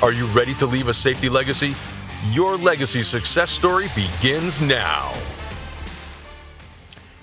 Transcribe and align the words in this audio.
Are 0.00 0.12
you 0.12 0.26
ready 0.26 0.54
to 0.54 0.66
leave 0.66 0.86
a 0.86 0.94
safety 0.94 1.28
legacy? 1.28 1.74
Your 2.30 2.56
legacy 2.56 3.02
success 3.02 3.50
story 3.50 3.88
begins 3.96 4.60
now. 4.60 5.12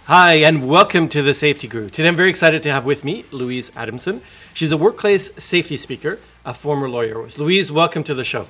Hi, 0.07 0.33
and 0.33 0.67
welcome 0.67 1.07
to 1.07 1.21
the 1.21 1.33
Safety 1.33 1.69
Guru. 1.69 1.87
Today 1.87 2.09
I'm 2.09 2.17
very 2.17 2.27
excited 2.27 2.61
to 2.63 2.71
have 2.73 2.83
with 2.83 3.05
me 3.05 3.23
Louise 3.31 3.71
Adamson. 3.77 4.21
She's 4.53 4.73
a 4.73 4.77
workplace 4.77 5.31
safety 5.41 5.77
speaker, 5.77 6.19
a 6.43 6.53
former 6.53 6.89
lawyer. 6.89 7.25
Louise, 7.37 7.71
welcome 7.71 8.03
to 8.03 8.13
the 8.13 8.25
show. 8.25 8.45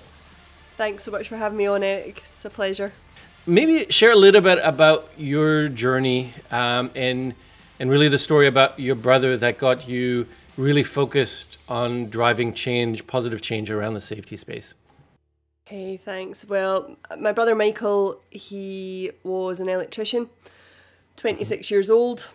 Thanks 0.76 1.04
so 1.04 1.12
much 1.12 1.30
for 1.30 1.38
having 1.38 1.60
me 1.60 1.68
on, 1.68 1.84
Eric. 1.84 2.24
It's 2.26 2.46
a 2.46 2.50
pleasure. 2.50 2.94
Maybe 3.46 3.86
share 3.92 4.14
a 4.14 4.16
little 4.16 4.42
bit 4.42 4.58
about 4.64 5.12
your 5.18 5.68
journey 5.68 6.34
um, 6.50 6.90
and 6.96 7.36
and 7.80 7.92
really 7.92 8.08
the 8.08 8.18
story 8.18 8.48
about 8.48 8.80
your 8.80 8.96
brother 8.96 9.38
that 9.38 9.60
got 9.60 9.88
you 9.88 10.26
really 10.58 10.84
focused 10.84 11.58
on 11.68 12.09
driving 12.09 12.54
change, 12.54 13.05
positive 13.08 13.41
change 13.41 13.70
around 13.70 13.94
the 13.94 14.02
safety 14.02 14.38
space. 14.38 14.73
Okay, 15.68 15.98
thanks. 15.98 16.46
Well, 16.46 16.96
my 17.18 17.32
brother 17.32 17.55
Michael, 17.55 18.21
he 18.30 19.12
was 19.24 19.60
an 19.60 19.68
electrician, 19.68 20.30
26 21.18 21.71
years 21.71 21.90
old. 21.90 22.30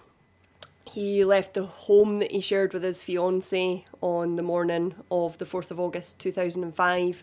He 0.85 1.25
left 1.25 1.55
the 1.55 1.67
home 1.67 2.19
that 2.19 2.33
he 2.33 2.41
shared 2.41 2.73
with 2.73 2.83
his 2.83 3.03
fiance 3.03 3.85
on 4.01 4.35
the 4.35 4.43
morning 4.43 4.95
of 5.11 5.39
the 5.39 5.45
4th 5.45 5.71
of 5.71 5.79
August 5.79 6.19
2005 6.19 7.23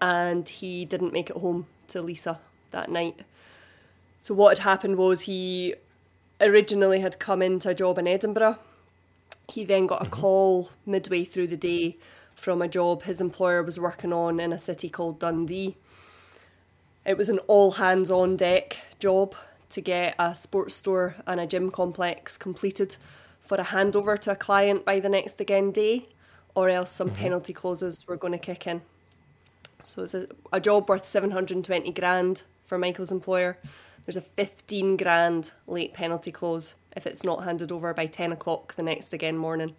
and 0.00 0.48
he 0.48 0.84
didn't 0.84 1.12
make 1.12 1.30
it 1.30 1.36
home 1.36 1.66
to 1.88 2.02
Lisa 2.02 2.38
that 2.70 2.90
night. 2.90 3.20
So, 4.20 4.34
what 4.34 4.58
had 4.58 4.64
happened 4.64 4.96
was 4.96 5.22
he 5.22 5.74
originally 6.40 7.00
had 7.00 7.18
come 7.18 7.42
into 7.42 7.70
a 7.70 7.74
job 7.74 7.98
in 7.98 8.06
Edinburgh. 8.06 8.58
He 9.48 9.64
then 9.64 9.86
got 9.86 10.02
a 10.02 10.04
mm-hmm. 10.04 10.20
call 10.20 10.70
midway 10.86 11.24
through 11.24 11.48
the 11.48 11.56
day 11.56 11.96
from 12.34 12.62
a 12.62 12.68
job 12.68 13.02
his 13.02 13.20
employer 13.20 13.62
was 13.62 13.80
working 13.80 14.12
on 14.12 14.38
in 14.38 14.52
a 14.52 14.58
city 14.58 14.88
called 14.88 15.18
Dundee. 15.18 15.76
It 17.04 17.16
was 17.16 17.28
an 17.28 17.38
all 17.40 17.72
hands 17.72 18.10
on 18.10 18.36
deck 18.36 18.78
job 19.00 19.34
to 19.70 19.80
get 19.80 20.14
a 20.18 20.34
sports 20.34 20.74
store 20.74 21.16
and 21.26 21.40
a 21.40 21.46
gym 21.46 21.70
complex 21.70 22.36
completed 22.36 22.96
for 23.40 23.56
a 23.56 23.64
handover 23.64 24.18
to 24.18 24.32
a 24.32 24.36
client 24.36 24.84
by 24.84 25.00
the 25.00 25.08
next 25.08 25.40
again 25.40 25.72
day, 25.72 26.08
or 26.54 26.68
else 26.68 26.90
some 26.90 27.08
mm-hmm. 27.08 27.22
penalty 27.22 27.52
clauses 27.52 28.06
were 28.06 28.16
going 28.16 28.32
to 28.32 28.38
kick 28.38 28.66
in. 28.66 28.82
So 29.82 30.02
it's 30.02 30.14
a, 30.14 30.28
a 30.52 30.60
job 30.60 30.88
worth 30.88 31.06
720 31.06 31.90
grand 31.92 32.42
for 32.66 32.78
Michael's 32.78 33.10
employer. 33.10 33.56
There's 34.08 34.16
a 34.16 34.22
15 34.22 34.96
grand 34.96 35.50
late 35.66 35.92
penalty 35.92 36.32
clause 36.32 36.76
if 36.96 37.06
it's 37.06 37.24
not 37.24 37.44
handed 37.44 37.70
over 37.70 37.92
by 37.92 38.06
10 38.06 38.32
o'clock 38.32 38.74
the 38.74 38.82
next 38.82 39.12
again 39.12 39.36
morning. 39.36 39.76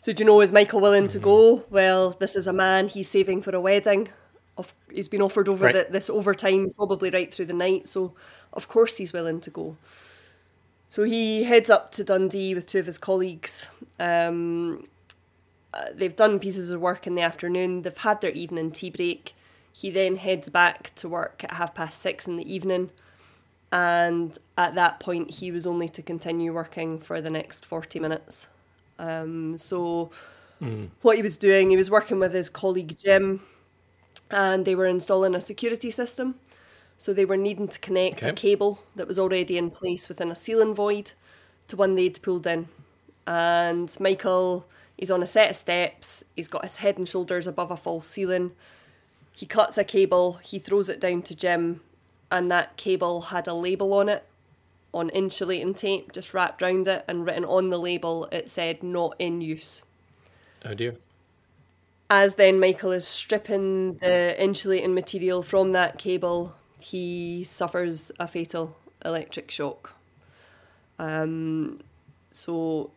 So 0.00 0.12
do 0.12 0.22
you 0.22 0.26
know, 0.26 0.40
is 0.40 0.52
Michael 0.52 0.78
willing 0.78 1.08
to 1.08 1.18
go? 1.18 1.56
Mm-hmm. 1.56 1.74
Well, 1.74 2.10
this 2.12 2.36
is 2.36 2.46
a 2.46 2.52
man, 2.52 2.86
he's 2.86 3.10
saving 3.10 3.42
for 3.42 3.50
a 3.52 3.60
wedding. 3.60 4.10
Of, 4.56 4.72
he's 4.92 5.08
been 5.08 5.22
offered 5.22 5.48
over 5.48 5.64
right. 5.64 5.74
the, 5.74 5.88
this 5.90 6.08
overtime 6.08 6.70
probably 6.76 7.10
right 7.10 7.34
through 7.34 7.46
the 7.46 7.52
night, 7.52 7.88
so 7.88 8.14
of 8.52 8.68
course 8.68 8.96
he's 8.96 9.12
willing 9.12 9.40
to 9.40 9.50
go. 9.50 9.76
So 10.88 11.02
he 11.02 11.42
heads 11.42 11.68
up 11.68 11.90
to 11.94 12.04
Dundee 12.04 12.54
with 12.54 12.66
two 12.66 12.78
of 12.78 12.86
his 12.86 12.96
colleagues. 12.96 13.70
Um, 13.98 14.86
uh, 15.74 15.86
they've 15.92 16.14
done 16.14 16.38
pieces 16.38 16.70
of 16.70 16.80
work 16.80 17.08
in 17.08 17.16
the 17.16 17.22
afternoon. 17.22 17.82
They've 17.82 17.98
had 17.98 18.20
their 18.20 18.30
evening 18.30 18.70
tea 18.70 18.90
break. 18.90 19.34
He 19.72 19.90
then 19.90 20.14
heads 20.14 20.48
back 20.48 20.94
to 20.94 21.08
work 21.08 21.42
at 21.42 21.54
half 21.54 21.74
past 21.74 21.98
six 21.98 22.28
in 22.28 22.36
the 22.36 22.54
evening. 22.54 22.90
And 23.72 24.38
at 24.56 24.74
that 24.76 25.00
point, 25.00 25.30
he 25.30 25.50
was 25.50 25.66
only 25.66 25.88
to 25.90 26.02
continue 26.02 26.52
working 26.52 26.98
for 26.98 27.20
the 27.20 27.30
next 27.30 27.66
40 27.66 27.98
minutes. 28.00 28.48
Um, 28.98 29.58
so 29.58 30.10
mm. 30.62 30.88
what 31.02 31.16
he 31.16 31.22
was 31.22 31.36
doing, 31.36 31.70
he 31.70 31.76
was 31.76 31.90
working 31.90 32.18
with 32.18 32.32
his 32.32 32.48
colleague 32.48 32.96
Jim, 32.98 33.42
and 34.30 34.64
they 34.64 34.74
were 34.74 34.86
installing 34.86 35.34
a 35.34 35.40
security 35.40 35.90
system. 35.90 36.36
So 36.98 37.12
they 37.12 37.24
were 37.24 37.36
needing 37.36 37.68
to 37.68 37.78
connect 37.78 38.22
okay. 38.22 38.30
a 38.30 38.32
cable 38.32 38.82
that 38.94 39.06
was 39.06 39.18
already 39.18 39.58
in 39.58 39.70
place 39.70 40.08
within 40.08 40.30
a 40.30 40.34
ceiling 40.34 40.74
void 40.74 41.12
to 41.68 41.76
one 41.76 41.94
they'd 41.94 42.20
pulled 42.22 42.46
in. 42.46 42.68
And 43.26 43.94
Michael, 44.00 44.66
he's 44.96 45.10
on 45.10 45.22
a 45.22 45.26
set 45.26 45.50
of 45.50 45.56
steps. 45.56 46.24
He's 46.34 46.48
got 46.48 46.62
his 46.62 46.76
head 46.76 46.96
and 46.96 47.08
shoulders 47.08 47.46
above 47.46 47.70
a 47.70 47.76
false 47.76 48.06
ceiling. 48.06 48.52
He 49.32 49.44
cuts 49.44 49.76
a 49.76 49.84
cable. 49.84 50.34
He 50.42 50.58
throws 50.58 50.88
it 50.88 51.00
down 51.00 51.22
to 51.22 51.34
Jim, 51.34 51.82
and 52.30 52.50
that 52.50 52.76
cable 52.76 53.20
had 53.20 53.46
a 53.46 53.54
label 53.54 53.92
on 53.94 54.08
it 54.08 54.24
on 54.92 55.10
insulating 55.10 55.74
tape 55.74 56.12
just 56.12 56.32
wrapped 56.32 56.62
around 56.62 56.88
it 56.88 57.04
and 57.06 57.26
written 57.26 57.44
on 57.44 57.70
the 57.70 57.78
label 57.78 58.28
it 58.32 58.48
said 58.48 58.82
not 58.82 59.14
in 59.18 59.40
use. 59.40 59.82
Oh 60.64 60.74
dear. 60.74 60.96
As 62.08 62.36
then 62.36 62.60
Michael 62.60 62.92
is 62.92 63.06
stripping 63.06 63.94
the 63.94 64.40
insulating 64.40 64.94
material 64.94 65.42
from 65.42 65.72
that 65.72 65.98
cable, 65.98 66.54
he 66.78 67.42
suffers 67.44 68.12
a 68.20 68.28
fatal 68.28 68.76
electric 69.04 69.50
shock. 69.50 69.92
Um, 70.98 71.80
so 72.30 72.90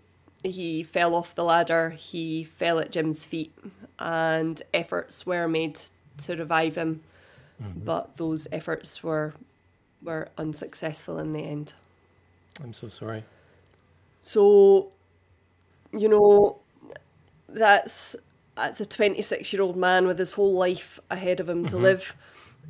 he 0.43 0.83
fell 0.83 1.15
off 1.15 1.33
the 1.33 1.43
ladder, 1.43 1.89
he 1.89 2.43
fell 2.43 2.79
at 2.79 2.91
Jim's 2.91 3.25
feet, 3.25 3.51
and 3.97 4.61
efforts 4.73 5.25
were 5.25 5.47
made 5.47 5.81
to 6.19 6.35
revive 6.35 6.75
him, 6.75 7.01
mm-hmm. 7.61 7.79
but 7.85 8.17
those 8.17 8.47
efforts 8.51 9.03
were 9.03 9.33
were 10.03 10.29
unsuccessful 10.37 11.19
in 11.19 11.31
the 11.31 11.41
end. 11.41 11.73
I'm 12.63 12.73
so 12.73 12.87
sorry. 12.87 13.23
So, 14.21 14.91
you 15.91 16.09
know, 16.09 16.59
that's 17.47 18.15
that's 18.55 18.81
a 18.81 18.85
26 18.85 19.53
year 19.53 19.61
old 19.61 19.77
man 19.77 20.05
with 20.05 20.19
his 20.19 20.33
whole 20.33 20.53
life 20.53 20.99
ahead 21.09 21.39
of 21.39 21.47
him 21.47 21.65
to 21.65 21.75
mm-hmm. 21.75 21.83
live, 21.83 22.15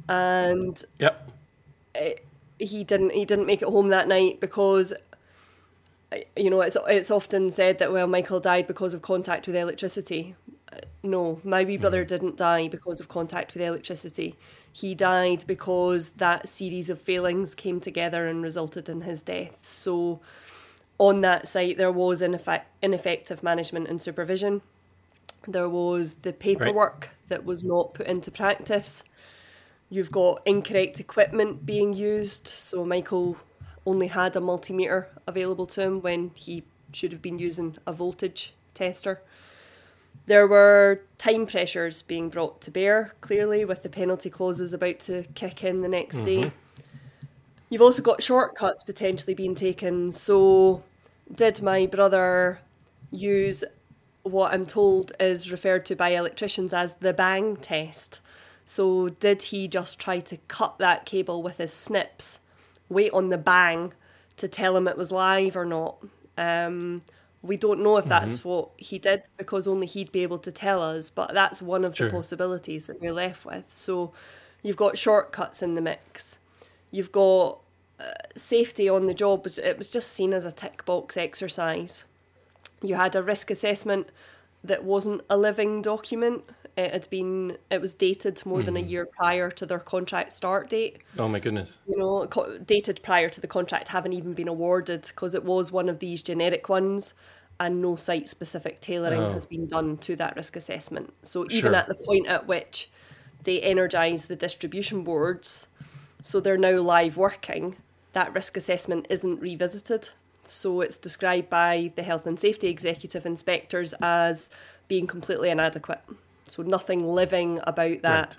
and 0.08 0.84
yep, 1.00 1.32
it, 1.96 2.26
he 2.60 2.84
didn't 2.84 3.12
he 3.12 3.26
didn't 3.26 3.46
make 3.46 3.62
it 3.62 3.68
home 3.68 3.90
that 3.90 4.08
night 4.08 4.40
because. 4.40 4.94
You 6.36 6.50
know, 6.50 6.62
it's 6.62 6.76
it's 6.88 7.12
often 7.12 7.52
said 7.52 7.78
that 7.78 7.92
well, 7.92 8.08
Michael 8.08 8.40
died 8.40 8.66
because 8.66 8.96
of 8.96 9.04
contact 9.04 9.46
with 9.46 9.56
electricity. 9.56 10.34
No, 11.02 11.40
my 11.44 11.64
wee 11.64 11.78
brother 11.78 12.04
mm. 12.04 12.08
didn't 12.08 12.38
die 12.38 12.68
because 12.68 13.00
of 13.00 13.08
contact 13.08 13.54
with 13.54 13.64
electricity 13.64 14.36
he 14.72 14.96
died 14.96 15.44
because 15.48 16.12
that 16.12 16.48
series 16.48 16.90
of 16.90 17.02
failings 17.02 17.56
came 17.56 17.80
together 17.80 18.28
and 18.28 18.42
resulted 18.42 18.90
in 18.90 19.02
his 19.02 19.22
death. 19.22 19.60
So, 19.62 20.22
on 20.98 21.22
that 21.22 21.48
site, 21.48 21.78
there 21.78 21.92
was 21.92 22.22
ineff- 22.22 22.64
ineffective 22.82 23.42
management 23.42 23.88
and 23.88 24.02
supervision. 24.02 24.62
There 25.48 25.70
was 25.70 26.14
the 26.14 26.34
paperwork 26.34 27.02
right. 27.02 27.30
that 27.30 27.46
was 27.46 27.64
not 27.64 27.94
put 27.94 28.08
into 28.08 28.32
practice. 28.32 29.04
You've 29.90 30.12
got 30.12 30.42
incorrect 30.46 31.00
equipment 31.00 31.66
being 31.66 31.94
used. 31.94 32.48
So, 32.48 32.86
Michael 32.86 33.38
only 33.86 34.08
had 34.08 34.36
a 34.36 34.40
multimeter 34.42 35.08
available 35.26 35.66
to 35.68 35.82
him 35.82 36.02
when 36.02 36.32
he 36.36 36.64
should 36.92 37.12
have 37.12 37.22
been 37.22 37.40
using 37.40 37.78
a 37.88 37.94
voltage 37.94 38.54
tester. 38.74 39.22
There 40.30 40.46
were 40.46 41.02
time 41.18 41.48
pressures 41.48 42.04
being 42.04 42.30
brought 42.30 42.62
to 42.62 42.70
bear, 42.70 43.14
clearly, 43.20 43.66
with 43.66 43.82
the 43.82 43.90
penalty 43.90 44.30
clauses 44.30 44.74
about 44.74 45.00
to 45.00 45.24
kick 45.34 45.64
in 45.64 45.82
the 45.82 45.88
next 45.88 46.18
mm-hmm. 46.18 46.42
day. 46.42 46.52
You've 47.72 47.82
also 47.82 48.04
got 48.04 48.22
shortcuts 48.22 48.84
potentially 48.84 49.34
being 49.34 49.56
taken. 49.56 50.12
So, 50.12 50.84
did 51.34 51.64
my 51.64 51.88
brother 51.88 52.60
use 53.10 53.64
what 54.22 54.54
I'm 54.54 54.68
told 54.68 55.14
is 55.20 55.52
referred 55.52 55.84
to 55.88 55.96
by 55.96 56.10
electricians 56.10 56.76
as 56.76 56.94
the 56.94 57.12
bang 57.12 57.56
test? 57.56 58.20
So, 58.66 59.10
did 59.10 59.42
he 59.42 59.68
just 59.68 60.00
try 60.00 60.20
to 60.20 60.38
cut 60.48 60.78
that 60.78 61.08
cable 61.08 61.42
with 61.42 61.58
his 61.58 61.74
snips, 61.74 62.40
wait 62.88 63.12
on 63.14 63.30
the 63.30 63.40
bang 63.40 63.94
to 64.38 64.48
tell 64.48 64.78
him 64.78 64.88
it 64.88 64.96
was 64.96 65.10
live 65.12 65.58
or 65.58 65.66
not? 65.66 65.98
Um, 66.38 67.02
we 67.42 67.58
don't 67.58 67.82
know 67.82 67.98
if 67.98 68.06
that's 68.06 68.38
mm-hmm. 68.38 68.50
what 68.50 68.70
he 68.78 69.00
did 69.00 69.24
because 69.38 69.68
only 69.68 69.88
he'd 69.88 70.12
be 70.12 70.24
able 70.24 70.40
to 70.40 70.52
tell 70.52 70.82
us, 70.82 71.10
but 71.10 71.34
that's 71.34 71.62
one 71.62 71.86
of 71.86 71.96
sure. 71.96 72.08
the 72.08 72.14
possibilities 72.14 72.88
that 72.88 73.00
we're 73.00 73.14
left 73.14 73.46
with. 73.46 73.74
So 73.74 74.14
you've 74.62 74.76
got 74.76 74.98
shortcuts 74.98 75.62
in 75.62 75.76
the 75.76 75.82
mix. 75.82 76.38
You've 76.92 77.12
got 77.12 77.60
uh, 78.00 78.14
safety 78.36 78.88
on 78.88 79.08
the 79.08 79.14
job, 79.14 79.46
it 79.46 79.78
was 79.78 79.90
just 79.90 80.12
seen 80.12 80.34
as 80.34 80.46
a 80.46 80.52
tick 80.52 80.86
box 80.86 81.18
exercise. 81.18 82.06
You 82.82 82.96
had 82.96 83.16
a 83.16 83.22
risk 83.22 83.52
assessment 83.52 84.08
that 84.64 84.84
wasn't 84.84 85.22
a 85.30 85.38
living 85.38 85.82
document. 85.82 86.44
It 86.78 86.92
had 86.92 87.10
been 87.10 87.58
it 87.70 87.82
was 87.82 87.94
dated 87.94 88.46
more 88.46 88.64
than 88.64 88.78
a 88.78 88.80
mm-hmm. 88.80 88.90
year 88.90 89.06
prior 89.06 89.50
to 89.52 89.66
their 89.66 89.80
contract 89.80 90.32
start 90.32 90.70
date. 90.70 91.00
Oh 91.18 91.28
my 91.28 91.40
goodness. 91.40 91.80
You 91.88 91.98
know, 91.98 92.28
co- 92.28 92.58
dated 92.60 93.02
prior 93.04 93.30
to 93.30 93.42
the 93.42 93.48
contract 93.48 93.88
having 93.88 94.14
even 94.14 94.34
been 94.34 94.48
awarded 94.48 95.04
because 95.04 95.36
it 95.36 95.44
was 95.44 95.72
one 95.72 95.90
of 95.90 96.00
these 96.00 96.22
generic 96.22 96.70
ones, 96.70 97.14
and 97.60 97.82
no 97.82 97.96
site 97.96 98.30
specific 98.30 98.82
tailoring 98.82 99.22
Oh. 99.22 99.34
has 99.34 99.46
been 99.46 99.68
done 99.68 99.98
to 99.98 100.16
that 100.16 100.36
risk 100.36 100.56
assessment. 100.56 101.14
So 101.22 101.46
even 101.46 101.60
Sure. 101.60 101.76
at 101.76 101.88
the 101.88 101.96
point 101.96 102.28
at 102.28 102.48
which 102.48 102.90
they 103.44 103.62
energise 103.62 104.26
the 104.26 104.36
distribution 104.36 105.04
boards, 105.04 105.68
so 106.22 106.40
they're 106.40 106.58
now 106.58 106.80
live 106.80 107.18
working, 107.18 107.76
that 108.14 108.34
risk 108.34 108.58
assessment 108.58 109.08
isn't 109.10 109.42
revisited. 109.42 110.10
So 110.44 110.82
it's 110.82 110.98
described 110.98 111.50
by 111.50 111.92
the 111.96 112.04
health 112.04 112.26
and 112.26 112.40
safety 112.40 112.70
executive 112.70 113.26
inspectors 113.26 113.94
as 114.02 114.50
being 114.88 115.06
completely 115.06 115.50
inadequate. 115.50 116.02
So 116.50 116.64
nothing 116.64 117.04
living 117.04 117.60
about 117.64 118.02
that, 118.02 118.38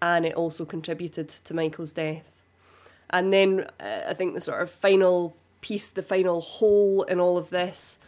and 0.00 0.24
it 0.26 0.34
also 0.34 0.64
contributed 0.64 1.28
to 1.28 1.54
Michael's 1.54 1.92
death. 1.92 2.32
And 3.10 3.32
then 3.32 3.66
uh, 3.78 4.00
I 4.08 4.14
think 4.14 4.34
the 4.34 4.40
sort 4.40 4.62
of 4.62 4.70
final 4.70 5.36
piece, 5.60 5.88
the 5.88 6.02
final 6.02 6.40
hole 6.40 7.02
in 7.02 7.20
all 7.20 7.36
of 7.38 7.50
this 7.50 7.98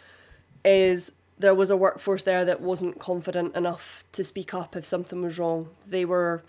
is 0.64 1.12
there 1.38 1.54
was 1.54 1.70
a 1.70 1.76
workforce 1.76 2.22
there 2.22 2.44
that 2.44 2.60
wasn't 2.60 2.98
confident 2.98 3.54
enough 3.56 4.04
to 4.12 4.24
speak 4.24 4.54
up 4.54 4.76
if 4.76 4.84
something 4.84 5.22
was 5.22 5.38
wrong. 5.38 5.68
They 5.86 6.04
were 6.04 6.42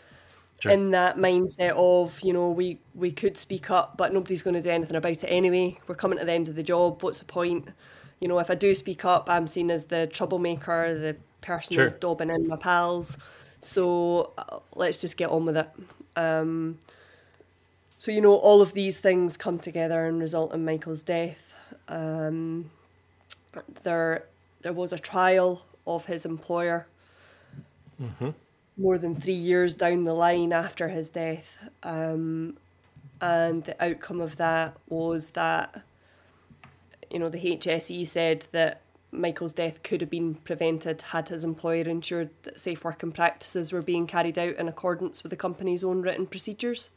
Sure. 0.61 0.71
in 0.71 0.91
that 0.91 1.17
mindset 1.17 1.71
of, 1.75 2.21
you 2.21 2.31
know, 2.31 2.49
we, 2.49 2.79
we 2.93 3.11
could 3.11 3.35
speak 3.35 3.69
up, 3.69 3.97
but 3.97 4.13
nobody's 4.13 4.41
going 4.41 4.53
to 4.53 4.61
do 4.61 4.69
anything 4.69 4.95
about 4.95 5.21
it 5.21 5.27
anyway. 5.27 5.77
We're 5.85 5.95
coming 5.95 6.17
to 6.17 6.23
the 6.23 6.31
end 6.31 6.47
of 6.47 6.55
the 6.55 6.63
job. 6.63 7.03
What's 7.03 7.19
the 7.19 7.25
point? 7.25 7.67
You 8.21 8.29
know, 8.29 8.39
if 8.39 8.49
I 8.49 8.55
do 8.55 8.73
speak 8.73 9.03
up, 9.03 9.29
I'm 9.29 9.47
seen 9.47 9.69
as 9.69 9.85
the 9.85 10.07
troublemaker, 10.07 10.97
the 10.97 11.17
person 11.45 11.75
Sure. 11.75 11.89
dobbing 11.89 12.29
in 12.29 12.47
my 12.47 12.57
pals. 12.57 13.17
So 13.59 14.31
uh, 14.37 14.59
let's 14.75 14.97
just 14.97 15.17
get 15.17 15.29
on 15.29 15.45
with 15.45 15.57
it. 15.57 15.69
Um, 16.15 16.79
so 17.99 18.11
you 18.11 18.21
know, 18.21 18.35
all 18.35 18.61
of 18.61 18.73
these 18.73 18.99
things 18.99 19.37
come 19.37 19.57
together 19.59 20.05
and 20.05 20.19
result 20.19 20.53
in 20.53 20.63
Michael's 20.65 21.03
death. 21.03 21.53
Um, 21.87 22.69
there, 23.83 24.25
there 24.61 24.73
was 24.73 24.93
a 24.93 24.99
trial 24.99 25.61
of 25.87 26.05
his 26.05 26.25
employer. 26.25 26.87
More 28.77 28.97
than 28.97 29.15
three 29.15 29.33
years 29.33 29.73
down 29.75 30.03
the 30.03 30.13
line 30.13 30.51
after 30.51 30.89
his 30.89 31.09
death, 31.09 31.69
um, 31.83 32.57
and 33.21 33.63
the 33.63 33.81
outcome 33.83 34.19
of 34.19 34.35
that 34.35 34.75
was 34.89 35.29
that, 35.29 35.81
you 37.09 37.19
know, 37.19 37.29
the 37.29 37.37
HSE 37.37 38.05
said 38.05 38.45
that 38.51 38.81
Michael's 39.19 39.53
death 39.53 39.83
could 39.83 40.01
have 40.01 40.09
been 40.09 40.35
prevented 40.35 41.01
had 41.01 41.29
his 41.29 41.43
employer 41.43 41.83
ensured 41.83 42.29
that 42.43 42.59
safe 42.59 42.83
working 42.83 43.11
practices 43.11 43.71
were 43.71 43.81
being 43.81 44.07
carried 44.07 44.37
out 44.39 44.55
in 44.55 44.67
accordance 44.67 45.23
with 45.23 45.29
the 45.29 45.35
company's 45.37 45.83
own 45.83 46.01
written 46.01 46.27
procedures. 46.27 46.91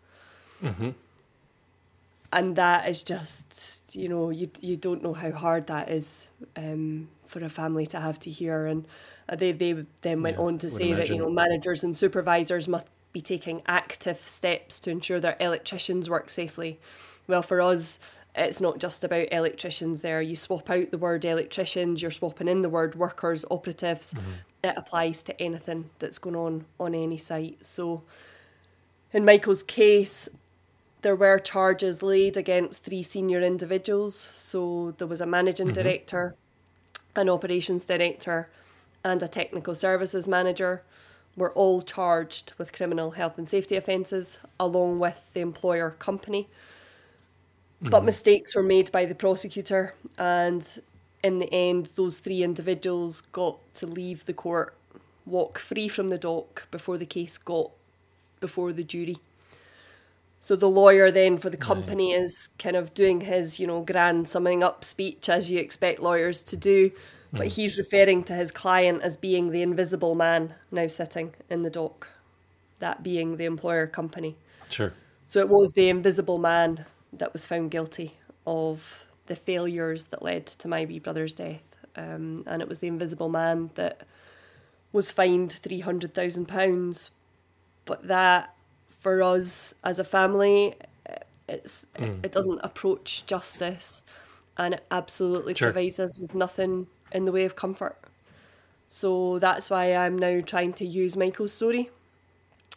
And 2.31 2.57
that 2.57 2.87
is 2.89 3.03
just, 3.03 3.95
you 3.95 4.09
know, 4.09 4.29
you 4.29 4.51
you 4.61 4.77
don't 4.77 5.03
know 5.03 5.15
how 5.15 5.31
hard 5.33 5.67
that 5.69 5.89
is 5.91 6.29
um, 6.57 7.09
for 7.25 7.43
a 7.43 7.49
family 7.49 7.87
to 7.87 8.01
have 8.01 8.19
to 8.21 8.31
hear. 8.31 8.67
And 8.67 8.87
they 9.35 9.53
they 9.53 9.87
then 10.03 10.23
went 10.23 10.37
Yeah, 10.37 10.39
on 10.39 10.59
to 10.59 10.69
say 10.69 10.93
that 10.93 11.09
you 11.09 11.17
know 11.17 11.31
managers 11.31 11.83
and 11.83 11.97
supervisors 11.97 12.69
must 12.69 12.87
be 13.13 13.23
taking 13.23 13.63
active 13.67 14.19
steps 14.27 14.79
to 14.81 14.91
ensure 14.91 15.21
their 15.21 15.37
electricians 15.41 16.11
work 16.11 16.29
safely. 16.29 16.79
Well, 17.27 17.43
for 17.43 17.63
us, 17.63 17.99
it's 18.35 18.61
not 18.61 18.79
just 18.79 19.05
about 19.05 19.33
electricians 19.33 20.03
there. 20.03 20.23
You 20.23 20.37
swap 20.37 20.71
out 20.71 20.91
the 20.91 20.99
word 20.99 21.25
electricians, 21.25 22.03
you're 22.03 22.11
swapping 22.11 22.49
in 22.49 22.63
the 22.63 22.69
word 22.69 22.95
workers, 22.95 23.45
operatives. 23.51 24.15
Mm-hmm. 24.15 24.31
It 24.65 24.75
applies 24.77 25.23
to 25.25 25.43
anything 25.43 25.91
that's 25.99 26.19
going 26.19 26.37
on 26.37 26.65
on 26.79 26.95
any 26.95 27.19
site. 27.19 27.65
So, 27.65 28.03
in 29.13 29.25
Michael's 29.25 29.63
case, 29.63 30.29
there 31.03 31.17
were 31.17 31.39
charges 31.39 32.03
laid 32.03 32.37
against 32.37 32.85
three 32.85 33.03
senior 33.03 33.41
individuals. 33.41 34.31
So, 34.35 34.95
there 34.99 35.07
was 35.07 35.21
a 35.21 35.27
managing 35.27 35.69
mm-hmm. 35.69 35.83
director, 35.83 36.35
an 37.17 37.29
operations 37.29 37.85
director, 37.85 38.51
and 39.05 39.23
a 39.23 39.29
technical 39.29 39.75
services 39.75 40.29
manager 40.29 40.83
were 41.37 41.53
all 41.53 41.83
charged 41.83 42.53
with 42.59 42.73
criminal 42.73 43.13
health 43.13 43.39
and 43.39 43.49
safety 43.49 43.77
offences 43.77 44.39
along 44.59 44.99
with 44.99 45.33
the 45.33 45.41
employer 45.41 45.91
company. 45.91 46.49
But 47.81 47.99
mm-hmm. 47.99 48.07
mistakes 48.07 48.57
were 48.57 48.63
made 48.63 48.91
by 48.91 49.05
the 49.05 49.15
prosecutor, 49.15 49.95
and 50.19 50.81
in 51.23 51.39
the 51.39 51.53
end, 51.53 51.91
those 51.95 52.19
three 52.19 52.43
individuals 52.43 53.21
got 53.21 53.59
to 53.75 53.87
leave 53.87 54.25
the 54.25 54.33
court, 54.33 54.75
walk 55.27 55.59
free 55.59 55.89
from 55.89 56.09
the 56.09 56.19
dock 56.19 56.67
before 56.71 56.99
the 56.99 57.07
case 57.07 57.39
got 57.39 57.71
before 58.41 58.73
the 58.73 58.83
jury. 58.83 59.19
So 60.41 60.57
the 60.57 60.69
lawyer 60.69 61.11
then 61.11 61.39
for 61.39 61.51
the 61.51 61.57
company 61.57 62.13
is 62.13 62.49
kind 62.59 62.77
of 62.77 62.95
doing 62.95 63.23
his, 63.23 63.59
you 63.59 63.67
know, 63.67 63.81
grand 63.81 64.29
summing 64.29 64.63
up 64.63 64.85
speech 64.85 65.29
as 65.29 65.51
you 65.51 65.59
expect 65.59 66.01
lawyers 66.01 66.43
to 66.45 66.57
do, 66.57 66.93
but 67.33 67.43
mm-hmm. 67.43 67.51
he's 67.51 67.79
referring 67.79 68.23
to 68.25 68.35
his 68.35 68.53
client 68.53 69.03
as 69.03 69.17
being 69.17 69.51
the 69.51 69.63
invisible 69.63 70.15
man 70.15 70.55
now 70.71 70.87
sitting 70.87 71.35
in 71.51 71.65
the 71.65 71.71
dock, 71.71 72.09
that 72.79 73.03
being 73.03 73.37
the 73.37 73.45
employer 73.45 73.87
company. 73.87 74.37
Sure. 74.71 74.93
So 75.27 75.41
it 75.41 75.49
was 75.49 75.73
the 75.73 75.89
invisible 75.89 76.39
man 76.39 76.87
that 77.13 77.33
was 77.33 77.47
found 77.47 77.71
guilty 77.71 78.15
of 78.47 79.05
the 79.27 79.37
failures 79.37 80.05
that 80.05 80.23
led 80.23 80.47
to 80.47 80.69
my 80.69 80.85
wee 80.85 80.99
brother's 80.99 81.35
death. 81.35 81.67
Um, 81.97 82.45
and 82.47 82.63
it 82.63 82.69
was 82.69 82.79
the 82.79 82.87
invisible 82.87 83.29
man 83.29 83.71
that 83.75 84.03
was 84.93 85.11
fined 85.11 85.51
£300,000. 85.63 87.11
But 87.85 88.07
that, 88.09 88.55
for 89.01 89.23
us 89.23 89.75
as 89.85 89.99
a 89.99 90.05
family, 90.05 90.75
it's, 91.49 91.87
Mm. 91.97 92.25
it 92.25 92.33
doesn't 92.33 92.61
approach 92.63 93.25
justice 93.27 94.03
and 94.57 94.75
it 94.75 94.85
absolutely 94.91 95.55
Sure. 95.55 95.73
provides 95.73 95.99
us 95.99 96.19
with 96.19 96.35
nothing 96.35 96.89
in 97.13 97.25
the 97.25 97.33
way 97.33 97.45
of 97.45 97.57
comfort. 97.57 97.97
So 98.87 99.39
that's 99.39 99.71
why 99.71 99.95
I'm 99.95 100.19
now 100.19 100.41
trying 100.41 100.73
to 100.75 100.85
use 100.87 101.17
Michael's 101.17 101.53
story 101.53 101.91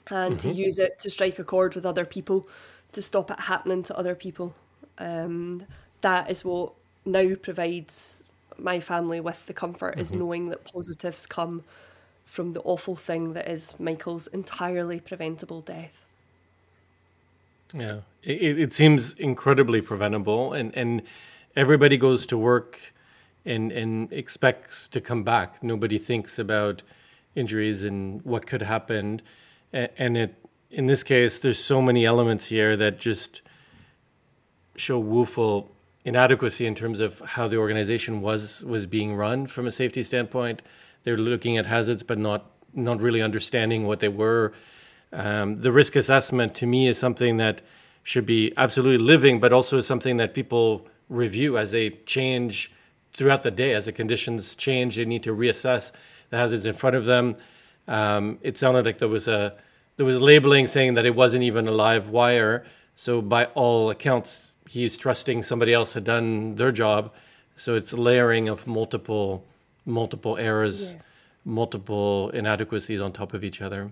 and 0.09 0.39
to 0.39 0.51
use 0.51 0.79
it 0.79 0.99
to 0.99 1.09
strike 1.09 1.39
a 1.39 1.43
chord 1.43 1.75
with 1.75 1.85
other 1.85 2.05
people 2.05 2.47
to 2.93 3.01
stop 3.01 3.31
it 3.31 3.39
happening 3.39 3.83
to 3.83 3.97
other 3.97 4.15
people. 4.15 4.53
Um, 4.97 5.65
that 6.01 6.29
is 6.29 6.43
what 6.45 6.73
now 7.05 7.35
provides 7.35 8.23
my 8.57 8.79
family 8.79 9.19
with 9.19 9.45
the 9.47 9.53
comfort 9.53 9.99
is 9.99 10.13
knowing 10.13 10.49
that 10.49 10.71
positives 10.71 11.25
come 11.25 11.63
from 12.25 12.53
the 12.53 12.61
awful 12.61 12.95
thing 12.95 13.33
that 13.33 13.47
is 13.49 13.73
Michael's 13.79 14.27
entirely 14.27 14.99
preventable 14.99 15.61
death. 15.61 16.05
Yeah, 17.73 18.01
it, 18.23 18.41
it- 18.41 18.59
seems 18.73 19.13
incredibly 19.13 19.81
preventable, 19.81 20.53
and 20.53 20.75
and 20.75 21.01
everybody 21.55 21.97
goes 21.97 22.25
to 22.27 22.37
work 22.37 22.79
and 23.45 23.71
and 23.71 24.11
expects 24.11 24.87
to 24.89 25.01
come 25.01 25.23
back. 25.23 25.63
Nobody 25.63 25.97
thinks 25.97 26.37
about 26.39 26.83
injuries 27.35 27.83
and 27.83 28.21
what 28.23 28.45
could 28.45 28.61
happen, 28.61 29.21
A- 29.73 29.89
and 30.01 30.17
it 30.17 30.35
in 30.71 30.85
this 30.85 31.03
case, 31.03 31.39
there's 31.39 31.59
so 31.59 31.81
many 31.81 32.05
elements 32.05 32.45
here 32.45 32.77
that 32.77 32.97
just 32.97 33.41
show 34.75 34.97
woeful 34.97 35.75
inadequacy 36.05 36.65
in 36.65 36.73
terms 36.73 36.99
of 36.99 37.19
how 37.19 37.47
the 37.47 37.57
organization 37.57 38.21
was 38.21 38.63
was 38.65 38.87
being 38.87 39.15
run 39.15 39.45
from 39.47 39.67
a 39.67 39.71
safety 39.71 40.01
standpoint. 40.01 40.61
They're 41.03 41.17
looking 41.17 41.57
at 41.57 41.65
hazards, 41.65 42.03
but 42.03 42.17
not 42.17 42.49
not 42.73 43.01
really 43.01 43.21
understanding 43.21 43.85
what 43.85 43.99
they 43.99 44.07
were. 44.07 44.53
Um, 45.11 45.59
the 45.59 45.73
risk 45.73 45.97
assessment 45.97 46.55
to 46.55 46.65
me 46.65 46.87
is 46.87 46.97
something 46.97 47.37
that 47.37 47.61
should 48.03 48.25
be 48.25 48.53
absolutely 48.55 49.05
living, 49.05 49.39
but 49.41 49.51
also 49.51 49.81
something 49.81 50.17
that 50.17 50.33
people 50.33 50.87
review 51.09 51.57
as 51.57 51.71
they 51.71 51.89
change 52.05 52.71
throughout 53.13 53.43
the 53.43 53.51
day. 53.51 53.73
As 53.73 53.85
the 53.85 53.91
conditions 53.91 54.55
change, 54.55 54.95
they 54.95 55.05
need 55.05 55.23
to 55.23 55.35
reassess 55.35 55.91
the 56.29 56.37
hazards 56.37 56.65
in 56.65 56.73
front 56.73 56.95
of 56.95 57.05
them. 57.05 57.35
Um, 57.89 58.39
it 58.41 58.57
sounded 58.57 58.85
like 58.85 58.99
there 58.99 59.09
was 59.09 59.27
a 59.27 59.53
there 60.01 60.05
was 60.07 60.19
labeling 60.19 60.65
saying 60.65 60.95
that 60.95 61.05
it 61.05 61.13
wasn't 61.13 61.43
even 61.43 61.67
a 61.67 61.71
live 61.71 62.09
wire. 62.09 62.65
So 62.95 63.21
by 63.21 63.45
all 63.53 63.91
accounts, 63.91 64.55
he's 64.67 64.97
trusting 64.97 65.43
somebody 65.43 65.75
else 65.75 65.93
had 65.93 66.05
done 66.05 66.55
their 66.55 66.71
job. 66.71 67.13
So 67.55 67.75
it's 67.75 67.93
layering 67.93 68.49
of 68.49 68.65
multiple 68.65 69.45
multiple 69.85 70.37
errors, 70.37 70.97
multiple 71.45 72.31
inadequacies 72.31 72.99
on 72.99 73.11
top 73.11 73.35
of 73.35 73.43
each 73.43 73.61
other. 73.61 73.91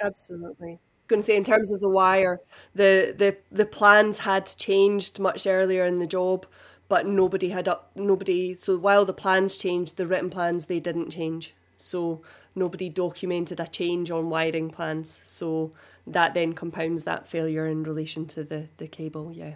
Absolutely. 0.00 0.78
Going 1.08 1.20
to 1.20 1.26
say 1.26 1.36
in 1.36 1.44
terms 1.44 1.70
of 1.72 1.80
the 1.80 1.90
wire, 1.90 2.40
the 2.74 3.14
the 3.14 3.36
the 3.52 3.66
plans 3.66 4.20
had 4.20 4.46
changed 4.46 5.20
much 5.20 5.46
earlier 5.46 5.84
in 5.84 5.96
the 5.96 6.06
job, 6.06 6.46
but 6.88 7.06
nobody 7.06 7.50
had 7.50 7.68
up 7.68 7.90
nobody. 7.94 8.54
So 8.54 8.78
while 8.78 9.04
the 9.04 9.12
plans 9.12 9.58
changed, 9.58 9.98
the 9.98 10.06
written 10.06 10.30
plans 10.30 10.64
they 10.64 10.80
didn't 10.80 11.10
change. 11.10 11.54
So 11.76 12.22
nobody 12.58 12.88
documented 12.88 13.60
a 13.60 13.66
change 13.66 14.10
on 14.10 14.28
wiring 14.30 14.70
plans. 14.70 15.20
So 15.24 15.72
that 16.06 16.34
then 16.34 16.52
compounds 16.52 17.04
that 17.04 17.28
failure 17.28 17.66
in 17.66 17.82
relation 17.82 18.26
to 18.26 18.44
the 18.44 18.68
the 18.76 18.88
cable. 18.88 19.32
Yeah. 19.32 19.54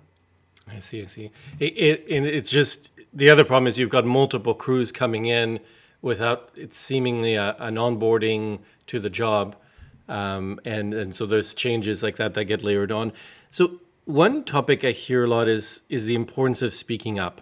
I 0.70 0.78
see. 0.78 1.02
I 1.02 1.06
see. 1.06 1.30
It, 1.58 1.78
it 1.78 2.06
and 2.10 2.26
it's 2.26 2.50
just 2.50 2.90
the 3.12 3.28
other 3.30 3.44
problem 3.44 3.66
is 3.66 3.78
you've 3.78 3.90
got 3.90 4.06
multiple 4.06 4.54
crews 4.54 4.92
coming 4.92 5.26
in 5.26 5.60
without 6.02 6.50
it 6.56 6.72
seemingly 6.74 7.34
a, 7.34 7.56
an 7.58 7.76
onboarding 7.76 8.60
to 8.86 8.98
the 8.98 9.10
job. 9.10 9.56
Um, 10.08 10.60
and 10.64 10.94
and 10.94 11.14
so 11.14 11.26
there's 11.26 11.54
changes 11.54 12.02
like 12.02 12.16
that 12.16 12.34
that 12.34 12.44
get 12.44 12.62
layered 12.62 12.92
on. 12.92 13.12
So 13.50 13.80
one 14.04 14.44
topic 14.44 14.84
I 14.84 14.90
hear 14.90 15.24
a 15.24 15.28
lot 15.28 15.48
is 15.48 15.82
is 15.88 16.06
the 16.06 16.14
importance 16.14 16.62
of 16.62 16.74
speaking 16.74 17.18
up, 17.18 17.40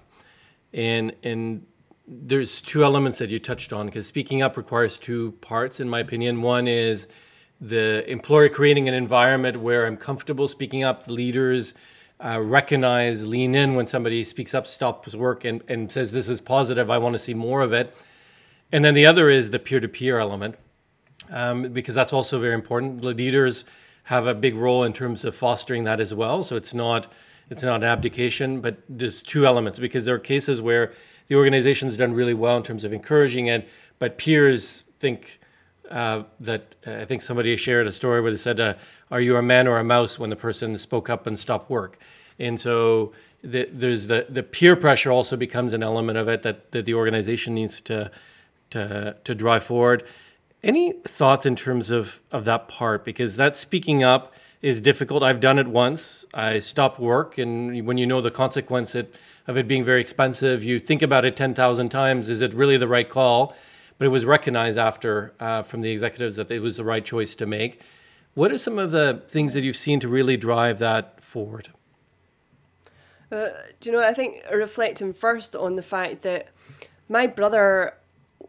and 0.72 1.14
and 1.22 1.66
there's 2.12 2.60
two 2.60 2.82
elements 2.82 3.18
that 3.18 3.30
you 3.30 3.38
touched 3.38 3.72
on 3.72 3.86
because 3.86 4.04
speaking 4.04 4.42
up 4.42 4.56
requires 4.56 4.98
two 4.98 5.30
parts, 5.40 5.78
in 5.78 5.88
my 5.88 6.00
opinion. 6.00 6.42
One 6.42 6.66
is 6.66 7.06
the 7.60 8.08
employer 8.10 8.48
creating 8.48 8.88
an 8.88 8.94
environment 8.94 9.60
where 9.60 9.86
I'm 9.86 9.96
comfortable 9.96 10.48
speaking 10.48 10.82
up. 10.82 11.04
The 11.04 11.12
leaders 11.12 11.74
uh, 12.18 12.40
recognize, 12.40 13.28
lean 13.28 13.54
in 13.54 13.76
when 13.76 13.86
somebody 13.86 14.24
speaks 14.24 14.54
up, 14.54 14.66
stops 14.66 15.14
work, 15.14 15.44
and, 15.44 15.62
and 15.68 15.90
says, 15.90 16.10
This 16.10 16.28
is 16.28 16.40
positive. 16.40 16.90
I 16.90 16.98
want 16.98 17.12
to 17.12 17.18
see 17.20 17.32
more 17.32 17.60
of 17.60 17.72
it. 17.72 17.96
And 18.72 18.84
then 18.84 18.94
the 18.94 19.06
other 19.06 19.30
is 19.30 19.50
the 19.50 19.60
peer 19.60 19.78
to 19.78 19.88
peer 19.88 20.18
element, 20.18 20.56
um, 21.30 21.72
because 21.72 21.94
that's 21.94 22.12
also 22.12 22.40
very 22.40 22.54
important. 22.54 23.02
The 23.02 23.14
leaders 23.14 23.64
have 24.04 24.26
a 24.26 24.34
big 24.34 24.56
role 24.56 24.82
in 24.82 24.92
terms 24.92 25.24
of 25.24 25.36
fostering 25.36 25.84
that 25.84 26.00
as 26.00 26.12
well. 26.12 26.42
So 26.42 26.56
it's 26.56 26.74
not 26.74 27.12
it's 27.50 27.64
not 27.64 27.82
abdication, 27.82 28.60
but 28.60 28.78
there's 28.88 29.22
two 29.22 29.44
elements 29.44 29.78
because 29.78 30.04
there 30.04 30.14
are 30.14 30.20
cases 30.20 30.62
where 30.62 30.92
the 31.30 31.36
organization's 31.36 31.96
done 31.96 32.12
really 32.12 32.34
well 32.34 32.56
in 32.56 32.64
terms 32.64 32.82
of 32.82 32.92
encouraging 32.92 33.46
it, 33.46 33.68
but 34.00 34.18
peers 34.18 34.82
think 34.98 35.38
uh, 35.88 36.24
that 36.40 36.74
uh, 36.84 36.94
I 36.94 37.04
think 37.04 37.22
somebody 37.22 37.56
shared 37.56 37.86
a 37.86 37.92
story 37.92 38.20
where 38.20 38.32
they 38.32 38.36
said, 38.36 38.58
uh, 38.58 38.74
"Are 39.12 39.20
you 39.20 39.36
a 39.36 39.42
man 39.42 39.68
or 39.68 39.78
a 39.78 39.84
mouse?" 39.84 40.18
when 40.18 40.28
the 40.28 40.36
person 40.36 40.76
spoke 40.76 41.08
up 41.08 41.28
and 41.28 41.38
stopped 41.38 41.70
work, 41.70 41.98
and 42.40 42.58
so 42.58 43.12
the, 43.44 43.68
there's 43.72 44.08
the 44.08 44.26
the 44.28 44.42
peer 44.42 44.74
pressure 44.74 45.12
also 45.12 45.36
becomes 45.36 45.72
an 45.72 45.84
element 45.84 46.18
of 46.18 46.28
it 46.28 46.42
that, 46.42 46.72
that 46.72 46.84
the 46.84 46.94
organization 46.94 47.54
needs 47.54 47.80
to 47.82 48.10
to 48.70 49.16
to 49.22 49.32
drive 49.32 49.62
forward. 49.62 50.02
Any 50.64 50.92
thoughts 50.92 51.46
in 51.46 51.54
terms 51.54 51.90
of 51.90 52.20
of 52.32 52.44
that 52.46 52.66
part 52.66 53.04
because 53.04 53.36
that 53.36 53.56
speaking 53.56 54.02
up 54.02 54.34
is 54.62 54.80
difficult. 54.80 55.22
I've 55.22 55.40
done 55.40 55.58
it 55.58 55.68
once. 55.68 56.24
I 56.34 56.58
stopped 56.58 57.00
work, 57.00 57.38
and 57.38 57.86
when 57.86 57.98
you 57.98 58.06
know 58.06 58.20
the 58.20 58.30
consequence 58.30 58.94
it, 58.94 59.14
of 59.46 59.56
it 59.56 59.66
being 59.66 59.84
very 59.84 60.00
expensive, 60.00 60.62
you 60.62 60.78
think 60.78 61.02
about 61.02 61.24
it 61.24 61.36
ten 61.36 61.54
thousand 61.54 61.88
times. 61.88 62.28
Is 62.28 62.42
it 62.42 62.52
really 62.52 62.76
the 62.76 62.88
right 62.88 63.08
call? 63.08 63.54
But 63.98 64.06
it 64.06 64.10
was 64.10 64.24
recognized 64.24 64.78
after 64.78 65.34
uh, 65.40 65.62
from 65.62 65.82
the 65.82 65.90
executives 65.90 66.36
that 66.36 66.50
it 66.50 66.60
was 66.60 66.76
the 66.76 66.84
right 66.84 67.04
choice 67.04 67.34
to 67.36 67.46
make. 67.46 67.80
What 68.34 68.52
are 68.52 68.58
some 68.58 68.78
of 68.78 68.92
the 68.92 69.22
things 69.28 69.54
that 69.54 69.62
you've 69.64 69.76
seen 69.76 70.00
to 70.00 70.08
really 70.08 70.36
drive 70.36 70.78
that 70.78 71.22
forward? 71.22 71.68
Uh, 73.30 73.48
do 73.80 73.90
you 73.90 73.96
know? 73.96 74.02
I 74.02 74.14
think 74.14 74.42
reflecting 74.52 75.12
first 75.12 75.54
on 75.54 75.76
the 75.76 75.82
fact 75.82 76.22
that 76.22 76.48
my 77.08 77.26
brother 77.26 77.94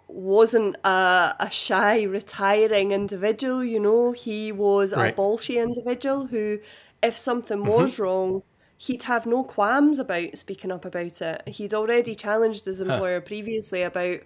wasn't 0.07 0.75
a, 0.83 1.35
a 1.39 1.49
shy, 1.51 2.03
retiring 2.03 2.91
individual. 2.91 3.63
You 3.63 3.79
know, 3.79 4.11
he 4.11 4.51
was 4.51 4.93
right. 4.93 5.13
a 5.13 5.17
bolshy 5.17 5.61
individual 5.61 6.27
who, 6.27 6.59
if 7.01 7.17
something 7.17 7.59
mm-hmm. 7.59 7.69
was 7.69 7.99
wrong, 7.99 8.43
he'd 8.77 9.03
have 9.03 9.25
no 9.25 9.43
qualms 9.43 9.99
about 9.99 10.37
speaking 10.37 10.71
up 10.71 10.85
about 10.85 11.21
it. 11.21 11.47
He'd 11.47 11.73
already 11.73 12.15
challenged 12.15 12.65
his 12.65 12.81
employer 12.81 13.19
huh. 13.19 13.25
previously 13.25 13.83
about 13.83 14.21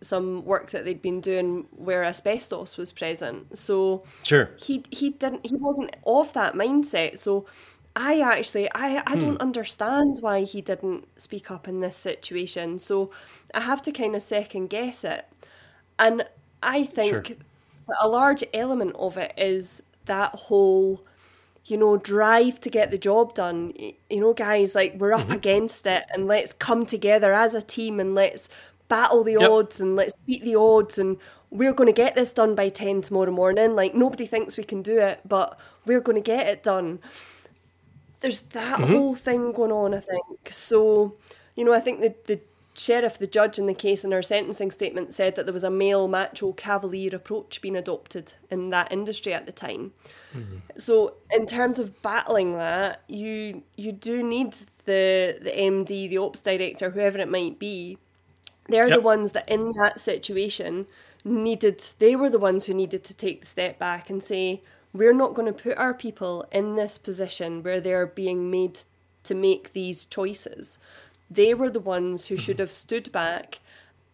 some 0.00 0.44
work 0.44 0.70
that 0.70 0.84
they'd 0.84 1.00
been 1.00 1.20
doing 1.20 1.66
where 1.70 2.04
asbestos 2.04 2.76
was 2.76 2.92
present. 2.92 3.56
So 3.56 4.02
sure, 4.24 4.50
he 4.56 4.84
he 4.90 5.10
didn't 5.10 5.46
he 5.46 5.54
wasn't 5.54 5.94
of 6.04 6.32
that 6.32 6.54
mindset. 6.54 7.18
So 7.18 7.46
I 7.94 8.20
actually 8.20 8.70
I 8.74 9.02
I 9.06 9.16
don't 9.16 9.36
hmm. 9.36 9.42
understand 9.42 10.18
why 10.20 10.42
he 10.42 10.60
didn't 10.60 11.06
speak 11.20 11.50
up 11.50 11.68
in 11.68 11.80
this 11.80 11.96
situation. 11.96 12.78
So 12.78 13.10
I 13.54 13.60
have 13.60 13.82
to 13.82 13.92
kind 13.92 14.16
of 14.16 14.22
second 14.22 14.68
guess 14.70 15.04
it. 15.04 15.26
And 15.98 16.24
I 16.62 16.84
think 16.84 17.26
sure. 17.26 17.36
a 18.00 18.08
large 18.08 18.44
element 18.54 18.96
of 18.98 19.16
it 19.16 19.34
is 19.36 19.82
that 20.06 20.34
whole 20.34 21.04
you 21.66 21.76
know 21.76 21.96
drive 21.96 22.60
to 22.60 22.70
get 22.70 22.90
the 22.90 22.98
job 22.98 23.34
done 23.34 23.72
you 23.76 24.20
know 24.20 24.32
guys 24.32 24.74
like 24.74 24.94
we're 24.98 25.12
up 25.12 25.20
mm-hmm. 25.22 25.32
against 25.32 25.86
it 25.86 26.04
and 26.10 26.26
let's 26.26 26.52
come 26.52 26.84
together 26.84 27.32
as 27.32 27.54
a 27.54 27.62
team 27.62 28.00
and 28.00 28.14
let's 28.14 28.48
battle 28.88 29.22
the 29.22 29.36
yep. 29.38 29.48
odds 29.48 29.80
and 29.80 29.94
let's 29.94 30.16
beat 30.26 30.42
the 30.42 30.56
odds 30.56 30.98
and 30.98 31.16
we're 31.50 31.72
going 31.72 31.86
to 31.86 31.92
get 31.92 32.14
this 32.14 32.32
done 32.32 32.54
by 32.54 32.68
10 32.68 33.02
tomorrow 33.02 33.30
morning 33.30 33.74
like 33.76 33.94
nobody 33.94 34.26
thinks 34.26 34.56
we 34.56 34.64
can 34.64 34.82
do 34.82 34.98
it 34.98 35.20
but 35.26 35.58
we're 35.86 36.00
going 36.00 36.16
to 36.16 36.22
get 36.22 36.46
it 36.46 36.62
done 36.62 36.98
there's 38.22 38.40
that 38.40 38.78
mm-hmm. 38.78 38.92
whole 38.92 39.14
thing 39.14 39.52
going 39.52 39.72
on, 39.72 39.94
I 39.94 40.00
think. 40.00 40.50
So, 40.50 41.16
you 41.54 41.64
know, 41.64 41.74
I 41.74 41.80
think 41.80 42.00
the, 42.00 42.14
the 42.26 42.40
sheriff, 42.74 43.18
the 43.18 43.26
judge 43.26 43.58
in 43.58 43.66
the 43.66 43.74
case 43.74 44.04
in 44.04 44.12
her 44.12 44.22
sentencing 44.22 44.70
statement 44.70 45.12
said 45.12 45.34
that 45.34 45.44
there 45.44 45.52
was 45.52 45.64
a 45.64 45.70
male 45.70 46.08
macho 46.08 46.52
cavalier 46.52 47.14
approach 47.14 47.60
being 47.60 47.76
adopted 47.76 48.34
in 48.50 48.70
that 48.70 48.90
industry 48.90 49.34
at 49.34 49.46
the 49.46 49.52
time. 49.52 49.92
Mm-hmm. 50.34 50.56
So 50.78 51.14
in 51.30 51.46
terms 51.46 51.78
of 51.78 52.00
battling 52.02 52.56
that, 52.56 53.02
you 53.08 53.62
you 53.76 53.92
do 53.92 54.22
need 54.22 54.54
the 54.84 55.38
the 55.40 55.50
MD, 55.50 56.08
the 56.08 56.18
ops 56.18 56.40
director, 56.40 56.90
whoever 56.90 57.18
it 57.18 57.28
might 57.28 57.58
be. 57.58 57.98
They're 58.68 58.86
yep. 58.86 58.98
the 58.98 59.02
ones 59.02 59.32
that 59.32 59.48
in 59.48 59.72
that 59.72 60.00
situation 60.00 60.86
needed 61.24 61.84
they 61.98 62.16
were 62.16 62.30
the 62.30 62.38
ones 62.38 62.66
who 62.66 62.74
needed 62.74 63.04
to 63.04 63.14
take 63.14 63.40
the 63.40 63.46
step 63.46 63.78
back 63.78 64.08
and 64.08 64.22
say, 64.22 64.62
we're 64.92 65.14
not 65.14 65.34
going 65.34 65.52
to 65.52 65.62
put 65.62 65.78
our 65.78 65.94
people 65.94 66.46
in 66.52 66.76
this 66.76 66.98
position 66.98 67.62
where 67.62 67.80
they're 67.80 68.06
being 68.06 68.50
made 68.50 68.80
to 69.24 69.34
make 69.34 69.72
these 69.72 70.04
choices. 70.04 70.78
They 71.30 71.54
were 71.54 71.70
the 71.70 71.80
ones 71.80 72.26
who 72.26 72.36
should 72.36 72.58
have 72.58 72.70
stood 72.70 73.10
back 73.10 73.60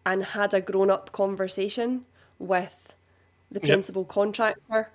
and 0.05 0.23
had 0.23 0.53
a 0.53 0.61
grown 0.61 0.89
up 0.89 1.11
conversation 1.11 2.05
with 2.37 2.93
the 3.51 3.59
principal 3.59 4.03
yep. 4.03 4.09
contractor, 4.09 4.89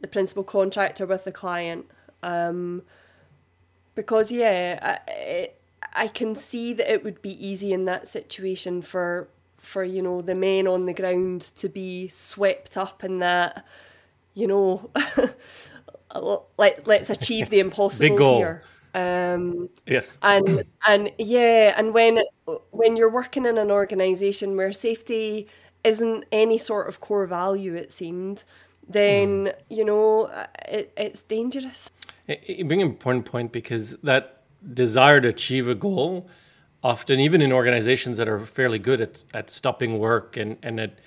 the 0.00 0.08
principal 0.08 0.42
contractor 0.42 1.06
with 1.06 1.24
the 1.24 1.32
client. 1.32 1.86
Um, 2.22 2.82
because, 3.94 4.32
yeah, 4.32 4.98
I, 5.08 5.50
I 5.94 6.08
can 6.08 6.34
see 6.34 6.72
that 6.72 6.90
it 6.90 7.04
would 7.04 7.22
be 7.22 7.46
easy 7.46 7.72
in 7.72 7.84
that 7.84 8.08
situation 8.08 8.82
for 8.82 9.28
for 9.58 9.84
you 9.84 10.02
know 10.02 10.20
the 10.20 10.34
men 10.34 10.66
on 10.66 10.86
the 10.86 10.92
ground 10.92 11.40
to 11.40 11.68
be 11.68 12.08
swept 12.08 12.76
up 12.76 13.04
in 13.04 13.20
that 13.20 13.64
you 14.34 14.46
know, 14.46 14.90
let 16.58 16.86
let's 16.86 17.10
achieve 17.10 17.50
the 17.50 17.60
impossible 17.60 18.08
Big 18.08 18.18
goal. 18.18 18.38
here. 18.38 18.62
Um, 18.94 19.68
yes. 19.86 20.18
And 20.22 20.64
and 20.86 21.10
yeah, 21.18 21.74
and 21.76 21.94
when 21.94 22.20
when 22.70 22.96
you're 22.96 23.10
working 23.10 23.46
in 23.46 23.58
an 23.58 23.70
organisation 23.70 24.56
where 24.56 24.72
safety 24.72 25.48
isn't 25.84 26.24
any 26.30 26.58
sort 26.58 26.88
of 26.88 27.00
core 27.00 27.26
value, 27.26 27.74
it 27.74 27.90
seemed, 27.90 28.44
then 28.88 29.44
mm. 29.44 29.54
you 29.70 29.84
know 29.84 30.30
it, 30.66 30.92
it's 30.96 31.22
dangerous. 31.22 31.90
You 32.26 32.64
bring 32.64 32.80
an 32.80 32.88
important 32.88 33.24
point 33.24 33.52
because 33.52 33.96
that 34.02 34.42
desire 34.74 35.20
to 35.20 35.28
achieve 35.28 35.68
a 35.68 35.74
goal, 35.74 36.28
often 36.82 37.20
even 37.20 37.40
in 37.40 37.52
organizations 37.52 38.16
that 38.18 38.28
are 38.28 38.44
fairly 38.46 38.78
good 38.78 39.00
at, 39.00 39.24
at 39.34 39.50
stopping 39.50 39.98
work 39.98 40.36
and, 40.36 40.56
and 40.62 40.80
at, 40.80 40.98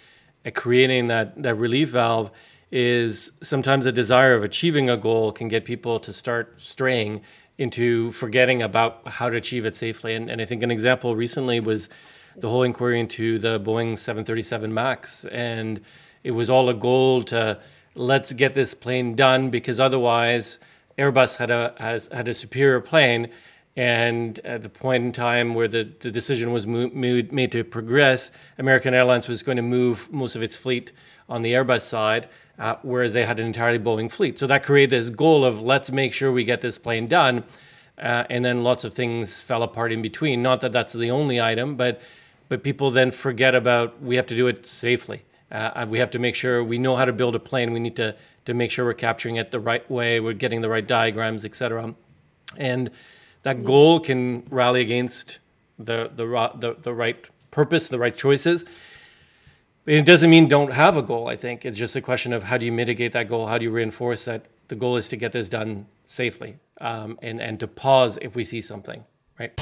at 0.44 0.55
creating 0.55 1.08
that, 1.08 1.41
that 1.41 1.55
relief 1.55 1.89
valve, 1.89 2.32
is 2.72 3.31
sometimes 3.41 3.86
a 3.86 3.91
desire 3.91 4.36
of 4.36 4.43
achieving 4.43 4.89
a 4.89 4.98
goal 4.98 5.31
can 5.31 5.48
get 5.48 5.65
people 5.65 6.00
to 6.00 6.12
start 6.12 6.60
straying 6.60 7.22
into 7.57 8.12
forgetting 8.12 8.62
about 8.62 9.07
how 9.07 9.29
to 9.29 9.38
achieve 9.38 9.65
it 9.65 9.75
safely. 9.75 10.15
And, 10.15 10.29
and 10.29 10.41
I 10.41 10.45
think 10.45 10.63
an 10.63 10.72
example 10.72 11.15
recently 11.15 11.60
was 11.60 11.89
the 12.36 12.50
whole 12.50 12.63
inquiry 12.63 13.00
into 13.00 13.39
the 13.39 13.60
Boeing 13.60 13.98
737 13.98 14.74
MAX. 14.74 15.25
And 15.25 15.81
it 16.24 16.31
was 16.31 16.50
all 16.50 16.69
a 16.69 16.74
goal 16.74 17.22
to 17.24 17.60
let's 17.93 18.34
get 18.34 18.55
this 18.55 18.74
plane 18.74 19.15
done 19.15 19.50
because 19.50 19.79
otherwise 19.79 20.60
Airbus 20.98 21.38
had 21.38 21.51
a, 21.51 21.74
has, 21.77 22.10
had 22.12 22.27
a 22.27 22.34
superior 22.34 22.81
plane. 22.81 23.29
And 23.77 24.39
at 24.39 24.63
the 24.63 24.69
point 24.69 25.03
in 25.03 25.12
time 25.12 25.53
where 25.53 25.67
the, 25.67 25.89
the 26.00 26.12
decision 26.12 26.51
was 26.51 26.65
mo- 26.65 26.89
made 26.93 27.51
to 27.51 27.63
progress, 27.63 28.31
American 28.57 28.93
Airlines 28.93 29.27
was 29.27 29.43
going 29.43 29.57
to 29.57 29.62
move 29.62 30.12
most 30.12 30.36
of 30.36 30.43
its 30.43 30.57
fleet 30.57 30.91
on 31.27 31.41
the 31.41 31.53
Airbus 31.53 31.81
side 31.81 32.27
uh, 32.59 32.75
whereas 32.83 33.13
they 33.13 33.25
had 33.25 33.39
an 33.39 33.45
entirely 33.45 33.79
Boeing 33.79 34.12
fleet. 34.12 34.39
So 34.39 34.47
that 34.47 34.63
created 34.63 34.91
this 34.91 35.09
goal 35.09 35.43
of 35.43 35.62
let's 35.62 35.91
make 35.91 36.13
sure 36.13 36.31
we 36.31 36.43
get 36.43 36.62
this 36.62 36.77
plane 36.77 37.07
done. 37.07 37.43
Uh, 37.97 38.25
and 38.29 38.43
then 38.43 38.63
lots 38.63 38.83
of 38.83 38.93
things 38.93 39.41
fell 39.43 39.63
apart 39.63 39.91
in 39.91 40.01
between. 40.01 40.41
Not 40.41 40.62
that 40.62 40.71
that's 40.71 40.93
the 40.93 41.12
only 41.12 41.39
item, 41.39 41.75
but 41.75 42.01
but 42.47 42.63
people 42.63 42.91
then 42.91 43.12
forget 43.12 43.55
about 43.55 44.01
we 44.01 44.15
have 44.17 44.27
to 44.27 44.35
do 44.35 44.47
it 44.47 44.65
safely. 44.65 45.24
Uh, 45.51 45.85
we 45.88 46.00
have 46.00 46.12
to 46.12 46.19
make 46.19 46.35
sure 46.35 46.63
we 46.63 46.77
know 46.77 46.95
how 46.95 47.05
to 47.05 47.13
build 47.13 47.35
a 47.35 47.39
plane. 47.39 47.71
We 47.71 47.79
need 47.79 47.95
to 47.95 48.15
to 48.45 48.53
make 48.53 48.71
sure 48.71 48.85
we're 48.85 48.93
capturing 48.93 49.38
it 49.38 49.51
the 49.51 49.59
right 49.59 49.89
way. 49.89 50.19
We're 50.19 50.33
getting 50.33 50.62
the 50.62 50.69
right 50.69 50.85
diagrams, 50.85 51.45
etc. 51.45 51.95
And 52.57 52.91
that 53.43 53.63
goal 53.63 54.00
can 54.00 54.45
rally 54.50 54.81
against 54.81 55.39
the 55.79 56.12
the 56.13 56.25
the, 56.57 56.75
the 56.81 56.93
right 56.93 57.25
purpose, 57.51 57.88
the 57.88 58.00
right 58.00 58.15
choices. 58.15 58.65
It 59.85 60.03
doesn't 60.03 60.31
mean 60.31 60.47
don't 60.47 60.73
have 60.73 60.97
a 60.97 61.03
goal. 61.03 61.27
I 61.27 61.35
think 61.35 61.63
it's 61.63 61.77
just 61.77 61.95
a 61.95 62.01
question 62.01 62.33
of 62.33 62.43
how 62.43 62.57
do 62.57 62.65
you 62.65 62.71
mitigate 62.71 63.13
that 63.13 63.27
goal? 63.27 63.45
How 63.45 63.59
do 63.59 63.65
you 63.65 63.71
reinforce 63.71 64.25
that 64.25 64.47
the 64.67 64.75
goal 64.75 64.97
is 64.97 65.09
to 65.09 65.15
get 65.15 65.31
this 65.31 65.47
done 65.47 65.85
safely 66.07 66.57
um, 66.81 67.19
and 67.21 67.39
and 67.39 67.59
to 67.59 67.67
pause 67.67 68.17
if 68.21 68.35
we 68.35 68.43
see 68.43 68.61
something, 68.61 69.03
right? 69.39 69.53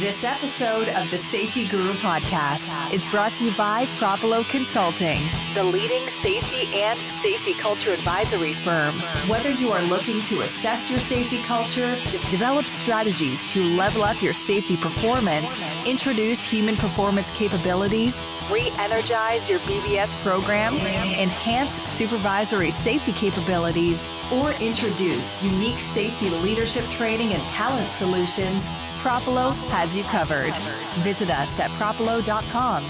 This 0.00 0.24
episode 0.24 0.88
of 0.88 1.10
the 1.10 1.18
Safety 1.18 1.66
Guru 1.66 1.92
podcast 1.92 2.90
is 2.90 3.04
brought 3.04 3.32
to 3.32 3.44
you 3.44 3.54
by 3.54 3.84
Propulo 3.96 4.48
Consulting, 4.48 5.20
the 5.52 5.62
leading 5.62 6.08
safety 6.08 6.74
and 6.74 6.98
safety 7.06 7.52
culture 7.52 7.92
advisory 7.92 8.54
firm. 8.54 8.98
Whether 9.28 9.50
you 9.50 9.72
are 9.72 9.82
looking 9.82 10.22
to 10.22 10.40
assess 10.40 10.90
your 10.90 11.00
safety 11.00 11.42
culture, 11.42 11.96
de- 12.06 12.30
develop 12.30 12.64
strategies 12.64 13.44
to 13.44 13.62
level 13.62 14.02
up 14.02 14.22
your 14.22 14.32
safety 14.32 14.74
performance, 14.74 15.62
introduce 15.86 16.50
human 16.50 16.76
performance 16.76 17.30
capabilities, 17.30 18.24
re 18.50 18.72
energize 18.78 19.50
your 19.50 19.60
BBS 19.60 20.16
program, 20.22 20.76
enhance 20.78 21.86
supervisory 21.86 22.70
safety 22.70 23.12
capabilities, 23.12 24.08
or 24.32 24.52
introduce 24.52 25.42
unique 25.42 25.78
safety 25.78 26.30
leadership 26.30 26.88
training 26.88 27.34
and 27.34 27.42
talent 27.50 27.90
solutions, 27.90 28.70
Propulo 29.00 29.54
has 29.70 29.96
you 29.96 30.04
covered. 30.04 30.54
Visit 31.02 31.30
us 31.30 31.58
at 31.58 31.70
propulo.com. 31.70 32.84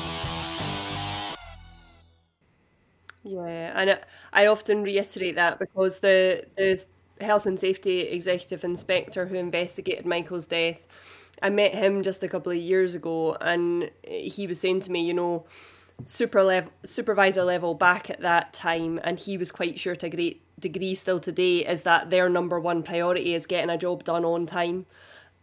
Yeah, 3.23 3.81
and 3.81 4.01
I 4.33 4.47
often 4.47 4.83
reiterate 4.83 5.37
that 5.37 5.61
because 5.61 6.01
the 6.01 6.47
the 6.57 6.85
health 7.21 7.47
and 7.47 7.61
safety 7.61 8.01
executive 8.01 8.65
inspector 8.65 9.27
who 9.27 9.37
investigated 9.37 10.05
Michael's 10.05 10.49
death, 10.49 10.85
I 11.43 11.51
met 11.51 11.77
him 11.77 12.03
just 12.03 12.25
a 12.25 12.29
couple 12.29 12.51
of 12.51 12.59
years 12.59 12.97
ago, 12.97 13.37
and 13.41 13.89
he 14.03 14.49
was 14.49 14.59
saying 14.59 14.81
to 14.81 14.91
me, 14.91 15.07
you 15.07 15.15
know, 15.15 15.45
super 16.05 16.43
level 16.43 16.73
supervisor 16.83 17.45
level 17.45 17.75
back 17.75 18.11
at 18.11 18.21
that 18.23 18.53
time, 18.53 18.99
and 19.05 19.17
he 19.17 19.39
was 19.39 19.53
quite 19.53 19.79
sure 19.79 19.95
to 19.95 20.07
a 20.07 20.11
great 20.11 20.43
degree 20.59 20.97
still 20.97 21.21
today 21.21 21.65
is 21.65 21.83
that 21.83 22.11
their 22.11 22.29
number 22.29 22.59
one 22.59 22.83
priority 22.83 23.33
is 23.33 23.47
getting 23.47 23.71
a 23.71 23.79
job 23.79 24.03
done 24.03 24.25
on 24.25 24.45
time. 24.45 24.87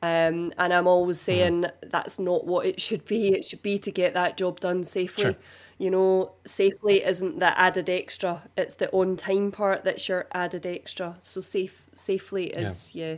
Um, 0.01 0.53
and 0.57 0.73
I'm 0.73 0.87
always 0.87 1.19
saying 1.19 1.65
that's 1.81 2.19
not 2.19 2.45
what 2.45 2.67
it 2.67 2.79
should 2.79 3.05
be. 3.05 3.29
It 3.29 3.45
should 3.45 3.63
be 3.63 3.79
to 3.79 3.91
get 3.91 4.13
that 4.13 4.37
job 4.37 4.59
done 4.59 4.83
safely. 4.83 5.23
Sure. 5.23 5.35
You 5.79 5.91
know, 5.91 6.31
safely 6.45 7.03
isn't 7.03 7.39
the 7.39 7.57
added 7.57 7.89
extra. 7.89 8.43
It's 8.55 8.75
the 8.75 8.89
on 8.91 9.17
time 9.17 9.51
part 9.51 9.83
that's 9.83 10.07
your 10.07 10.27
added 10.31 10.65
extra. 10.65 11.15
So 11.19 11.41
safe 11.41 11.85
safely 11.93 12.47
is 12.47 12.93
yeah, 12.93 13.17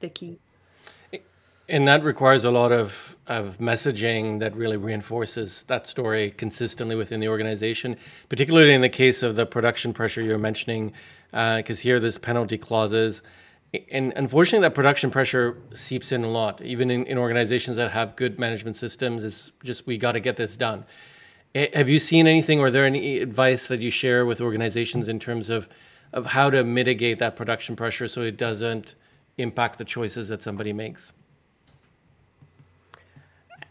the 0.00 0.08
key. 0.08 0.38
And 1.68 1.88
that 1.88 2.04
requires 2.04 2.44
a 2.44 2.50
lot 2.52 2.70
of, 2.70 3.16
of 3.26 3.58
messaging 3.58 4.38
that 4.38 4.54
really 4.54 4.76
reinforces 4.76 5.64
that 5.64 5.88
story 5.88 6.30
consistently 6.30 6.94
within 6.94 7.18
the 7.18 7.28
organization, 7.28 7.96
particularly 8.28 8.72
in 8.72 8.82
the 8.82 8.88
case 8.88 9.24
of 9.24 9.34
the 9.34 9.46
production 9.46 9.92
pressure 9.92 10.22
you're 10.22 10.38
mentioning, 10.38 10.92
because 11.32 11.80
here 11.80 11.98
there's 11.98 12.18
penalty 12.18 12.56
clauses. 12.56 13.22
And 13.90 14.12
unfortunately, 14.16 14.66
that 14.66 14.74
production 14.74 15.10
pressure 15.10 15.58
seeps 15.74 16.12
in 16.12 16.24
a 16.24 16.28
lot, 16.28 16.60
even 16.62 16.90
in, 16.90 17.04
in 17.06 17.18
organizations 17.18 17.76
that 17.76 17.92
have 17.92 18.16
good 18.16 18.38
management 18.38 18.76
systems. 18.76 19.24
It's 19.24 19.52
just, 19.62 19.86
we 19.86 19.98
got 19.98 20.12
to 20.12 20.20
get 20.20 20.36
this 20.36 20.56
done. 20.56 20.84
Have 21.54 21.88
you 21.88 21.98
seen 21.98 22.26
anything, 22.26 22.60
or 22.60 22.66
are 22.66 22.70
there 22.70 22.84
any 22.84 23.18
advice 23.18 23.68
that 23.68 23.80
you 23.80 23.90
share 23.90 24.26
with 24.26 24.40
organizations 24.40 25.08
in 25.08 25.18
terms 25.18 25.48
of, 25.48 25.68
of 26.12 26.26
how 26.26 26.50
to 26.50 26.64
mitigate 26.64 27.18
that 27.18 27.34
production 27.34 27.76
pressure 27.76 28.08
so 28.08 28.20
it 28.20 28.36
doesn't 28.36 28.94
impact 29.38 29.78
the 29.78 29.84
choices 29.84 30.28
that 30.28 30.42
somebody 30.42 30.72
makes? 30.72 31.12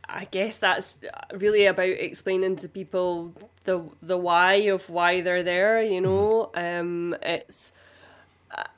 I 0.07 0.25
guess 0.25 0.57
that's 0.57 1.01
really 1.33 1.65
about 1.65 1.89
explaining 1.89 2.55
to 2.57 2.69
people 2.69 3.33
the 3.65 3.83
the 4.01 4.17
why 4.17 4.53
of 4.71 4.89
why 4.89 5.21
they're 5.21 5.43
there. 5.43 5.81
You 5.81 5.99
know, 5.99 6.51
um, 6.55 7.15
it's 7.21 7.73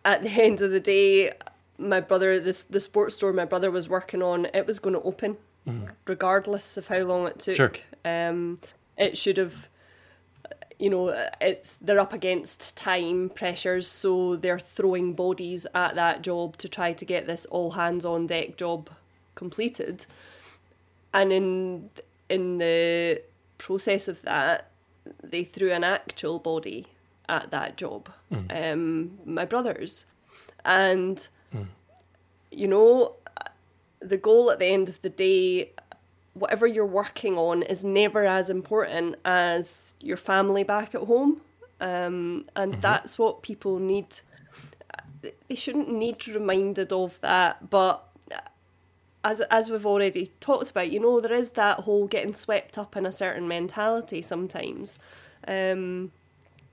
at 0.05 0.23
the 0.23 0.29
end 0.29 0.61
of 0.61 0.71
the 0.71 0.79
day, 0.79 1.33
my 1.77 1.99
brother, 1.99 2.39
this 2.39 2.63
the 2.63 2.79
sports 2.79 3.15
store 3.15 3.33
my 3.33 3.45
brother 3.45 3.71
was 3.71 3.87
working 3.87 4.21
on, 4.21 4.47
it 4.53 4.65
was 4.65 4.79
going 4.79 4.95
to 4.95 5.01
open, 5.01 5.37
regardless 6.05 6.77
of 6.77 6.87
how 6.87 6.99
long 6.99 7.27
it 7.27 7.39
took. 7.39 7.55
Sure. 7.55 7.71
Um, 8.05 8.59
it 8.97 9.17
should 9.17 9.37
have. 9.37 9.67
You 10.79 10.91
know, 10.91 11.27
it's 11.41 11.77
they're 11.77 11.99
up 11.99 12.13
against 12.13 12.77
time 12.77 13.29
pressures, 13.29 13.87
so 13.87 14.35
they're 14.35 14.59
throwing 14.59 15.13
bodies 15.13 15.65
at 15.73 15.95
that 15.95 16.21
job 16.21 16.55
to 16.57 16.69
try 16.69 16.93
to 16.93 17.03
get 17.03 17.25
this 17.25 17.47
all 17.47 17.71
hands 17.71 18.05
on 18.05 18.27
deck 18.27 18.57
job 18.57 18.91
completed 19.33 20.05
and 21.13 21.33
in 21.33 21.89
in 22.29 22.57
the 22.57 23.21
process 23.57 24.07
of 24.07 24.21
that, 24.23 24.69
they 25.23 25.43
threw 25.43 25.71
an 25.71 25.83
actual 25.83 26.39
body 26.39 26.87
at 27.29 27.51
that 27.51 27.77
job, 27.77 28.09
um, 28.49 29.17
my 29.25 29.45
brother's, 29.45 30.05
and 30.65 31.27
you 32.51 32.67
know, 32.67 33.15
the 33.99 34.17
goal 34.17 34.51
at 34.51 34.59
the 34.59 34.65
end 34.65 34.89
of 34.89 35.01
the 35.01 35.09
day, 35.09 35.71
whatever 36.33 36.65
you're 36.65 36.85
working 36.85 37.37
on, 37.37 37.63
is 37.63 37.83
never 37.83 38.25
as 38.25 38.49
important 38.49 39.15
as 39.25 39.93
your 39.99 40.17
family 40.17 40.63
back 40.63 40.95
at 40.95 41.01
home, 41.01 41.41
um, 41.81 42.45
and 42.55 42.81
that's 42.81 43.19
what 43.19 43.41
people 43.41 43.79
need. 43.79 44.19
They 45.21 45.55
shouldn't 45.55 45.89
need 45.91 46.27
reminded 46.27 46.93
of 46.93 47.19
that, 47.21 47.69
but 47.69 48.07
as 49.23 49.41
as 49.41 49.69
we've 49.69 49.85
already 49.85 50.27
talked 50.39 50.69
about, 50.69 50.89
you 50.89 50.99
know, 50.99 51.19
there 51.19 51.33
is 51.33 51.51
that 51.51 51.81
whole 51.81 52.07
getting 52.07 52.33
swept 52.33 52.77
up 52.77 52.95
in 52.95 53.05
a 53.05 53.11
certain 53.11 53.47
mentality 53.47 54.21
sometimes. 54.21 54.99
Um, 55.47 56.11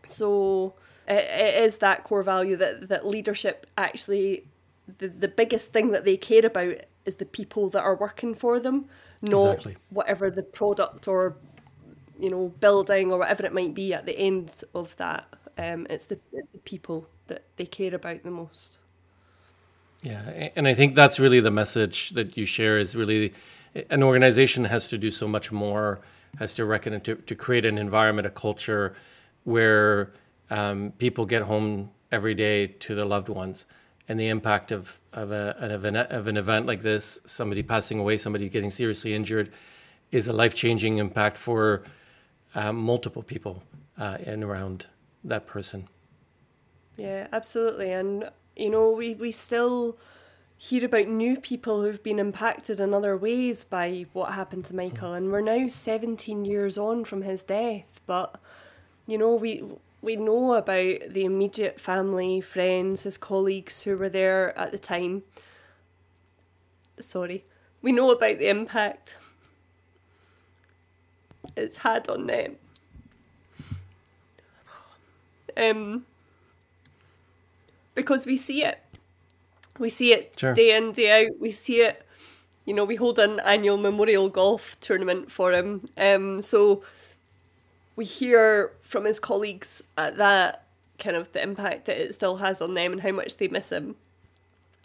so 0.09 0.75
it, 1.09 1.25
it 1.25 1.62
is 1.62 1.79
that 1.79 2.05
core 2.05 2.23
value 2.23 2.57
that 2.57 2.88
that 2.88 3.07
leadership 3.07 3.67
actually 3.77 4.45
the 4.99 5.09
the 5.09 5.29
biggest 5.29 5.73
thing 5.73 5.90
that 5.90 6.05
they 6.05 6.17
care 6.17 6.45
about 6.45 6.77
is 7.05 7.17
the 7.17 7.27
people 7.27 7.71
that 7.71 7.83
are 7.83 7.97
working 7.97 8.35
for 8.35 8.59
them, 8.59 8.87
not 9.23 9.55
Exactly. 9.55 9.77
whatever 9.90 10.31
the 10.31 10.43
product 10.43 11.09
or 11.09 11.37
you 12.19 12.31
know 12.31 12.49
building 12.61 13.12
or 13.12 13.19
whatever 13.19 13.45
it 13.45 13.53
might 13.53 13.75
be 13.75 13.93
at 13.95 14.07
the 14.07 14.19
end 14.19 14.62
of 14.75 14.97
that. 14.97 15.27
Um, 15.57 15.87
it's 15.88 16.07
the, 16.07 16.19
it's 16.33 16.51
the 16.53 16.59
people 16.59 17.07
that 17.29 17.45
they 17.57 17.67
care 17.67 17.95
about 17.95 18.23
the 18.25 18.31
most. 18.31 18.79
Yeah, 20.03 20.51
and 20.57 20.69
I 20.69 20.75
think 20.75 20.95
that's 20.95 21.19
really 21.19 21.40
the 21.40 21.51
message 21.51 22.11
that 22.11 22.37
you 22.37 22.45
share 22.45 22.79
is 22.79 22.95
really 22.95 23.33
an 23.90 24.03
organization 24.03 24.64
has 24.64 24.88
to 24.88 24.99
do 24.99 25.11
so 25.11 25.27
much 25.27 25.51
more, 25.51 26.01
has 26.38 26.55
to 26.55 26.64
reckon 26.67 27.01
to, 27.01 27.14
to 27.14 27.35
create 27.35 27.64
an 27.64 27.79
environment, 27.79 28.27
a 28.27 28.31
culture 28.31 28.95
where 29.45 30.13
um, 30.51 30.93
people 30.99 31.25
get 31.25 31.43
home 31.43 31.91
every 32.13 32.35
day 32.35 32.67
to 32.67 32.95
their 32.95 33.05
loved 33.05 33.29
ones. 33.29 33.67
And 34.09 34.21
the 34.21 34.29
impact 34.29 34.71
of, 34.71 35.01
of, 35.15 35.33
a, 35.33 35.57
an, 35.61 35.97
of 35.97 36.27
an 36.27 36.37
event 36.37 36.67
like 36.67 36.83
this, 36.83 37.21
somebody 37.25 37.63
passing 37.63 37.99
away, 37.99 38.19
somebody 38.19 38.49
getting 38.49 38.71
seriously 38.71 39.15
injured, 39.15 39.53
is 40.13 40.29
a 40.29 40.33
life 40.33 40.55
changing 40.55 40.99
impact 40.99 41.39
for 41.39 41.85
uh, 42.55 42.73
multiple 42.73 43.23
people 43.23 43.63
uh, 43.99 44.19
and 44.25 44.45
around 44.45 44.87
that 45.25 45.47
person. 45.47 45.89
Yeah, 46.97 47.27
absolutely. 47.33 47.93
And, 47.93 48.31
you 48.57 48.71
know, 48.71 48.91
we, 48.91 49.15
we 49.15 49.33
still 49.33 49.99
hear 50.57 50.85
about 50.85 51.09
new 51.09 51.39
people 51.41 51.83
who've 51.83 52.03
been 52.03 52.19
impacted 52.19 52.79
in 52.79 52.95
other 52.95 53.17
ways 53.17 53.65
by 53.65 54.07
what 54.13 54.33
happened 54.33 54.65
to 54.67 54.77
Michael. 54.77 55.15
And 55.15 55.33
we're 55.33 55.41
now 55.41 55.67
17 55.67 56.45
years 56.45 56.79
on 56.79 57.05
from 57.05 57.23
his 57.23 57.43
death. 57.43 58.01
But, 58.07 58.41
you 59.07 59.19
know, 59.19 59.35
we 59.35 59.62
we 60.03 60.17
know 60.17 60.55
about 60.55 61.01
the 61.09 61.25
immediate 61.25 61.81
family, 61.81 62.40
friends, 62.40 63.03
his 63.05 63.17
colleagues 63.19 63.83
who 63.83 63.97
were 63.97 64.09
there 64.11 64.57
at 64.59 64.71
the 64.73 64.79
time. 64.79 65.23
Sorry. 67.01 67.45
We 67.83 67.93
know 67.93 68.11
about 68.11 68.38
the 68.38 68.49
impact 68.49 69.17
it's 71.57 71.79
had 71.79 72.09
on 72.09 72.27
them. 72.27 72.57
Um, 75.57 76.05
because 77.95 78.27
we 78.27 78.37
see 78.37 78.64
it. 78.64 78.79
We 79.79 79.90
see 79.90 80.12
it 80.12 80.35
Sure. 80.38 80.55
day 80.55 80.77
in, 80.77 80.93
day 80.93 81.27
out. 81.27 81.33
We 81.40 81.51
see 81.51 81.81
it. 81.83 82.03
You 82.64 82.75
know, 82.75 82.85
we 82.85 82.97
hold 82.97 83.19
an 83.19 83.40
annual 83.40 83.77
memorial 83.77 84.29
golf 84.29 84.79
tournament 84.81 85.31
for 85.31 85.53
him. 85.53 85.88
Um, 85.99 86.43
so 86.43 86.83
we 87.97 88.05
hear 88.05 88.73
from 88.95 89.07
his 89.07 89.19
colleagues 89.19 89.83
at 89.99 90.19
that 90.19 90.63
kind 91.01 91.17
of 91.17 91.33
the 91.33 91.43
impact 91.43 91.87
that 91.87 92.01
it 92.01 92.15
still 92.15 92.37
has 92.37 92.63
on 92.63 92.75
them 92.75 92.93
and 92.93 93.01
how 93.01 93.11
much 93.11 93.39
they 93.39 93.49
miss 93.49 93.73
him. 93.73 93.97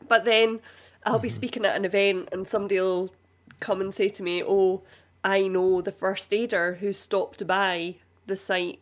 But 0.08 0.26
then 0.26 0.62
I'll 1.06 1.20
be 1.20 1.30
speaking 1.30 1.64
at 1.64 1.76
an 1.76 1.86
event 1.86 2.30
and 2.32 2.48
somebody 2.48 2.80
will 2.80 3.14
come 3.60 3.82
and 3.82 3.94
say 3.94 4.10
to 4.10 4.24
me, 4.24 4.42
Oh, 4.44 4.82
I 5.24 5.48
know 5.48 5.82
the 5.82 5.92
first 5.92 6.34
aider 6.34 6.80
who 6.80 6.92
stopped 6.92 7.46
by 7.46 7.98
the 8.26 8.36
site 8.36 8.80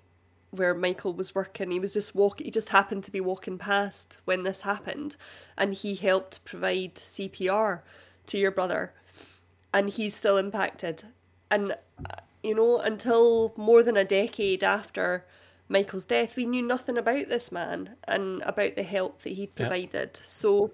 where 0.51 0.73
Michael 0.73 1.11
was 1.11 1.35
working. 1.35 1.71
He 1.71 1.79
was 1.79 1.95
just 1.95 2.15
walk 2.15 2.39
he 2.39 2.49
just 2.49 2.69
happened 2.69 3.03
to 3.03 3.11
be 3.11 3.19
walking 3.19 3.57
past 3.57 4.19
when 4.23 4.43
this 4.43 4.61
happened 4.61 5.17
and 5.57 5.73
he 5.73 5.95
helped 5.95 6.45
provide 6.45 6.95
CPR 6.95 7.81
to 8.27 8.37
your 8.37 8.51
brother 8.51 8.93
and 9.73 9.89
he's 9.89 10.15
still 10.15 10.37
impacted. 10.37 11.03
And 11.51 11.73
uh, 11.73 12.15
you 12.47 12.55
know, 12.55 12.79
until 12.79 13.53
more 13.55 13.83
than 13.83 13.97
a 13.97 14.05
decade 14.05 14.63
after 14.63 15.25
Michael's 15.69 16.05
death, 16.05 16.35
we 16.35 16.45
knew 16.45 16.63
nothing 16.63 16.97
about 16.97 17.27
this 17.27 17.51
man 17.51 17.95
and 18.07 18.41
about 18.43 18.75
the 18.75 18.83
help 18.83 19.21
that 19.23 19.33
he 19.33 19.47
provided. 19.47 20.17
So 20.23 20.71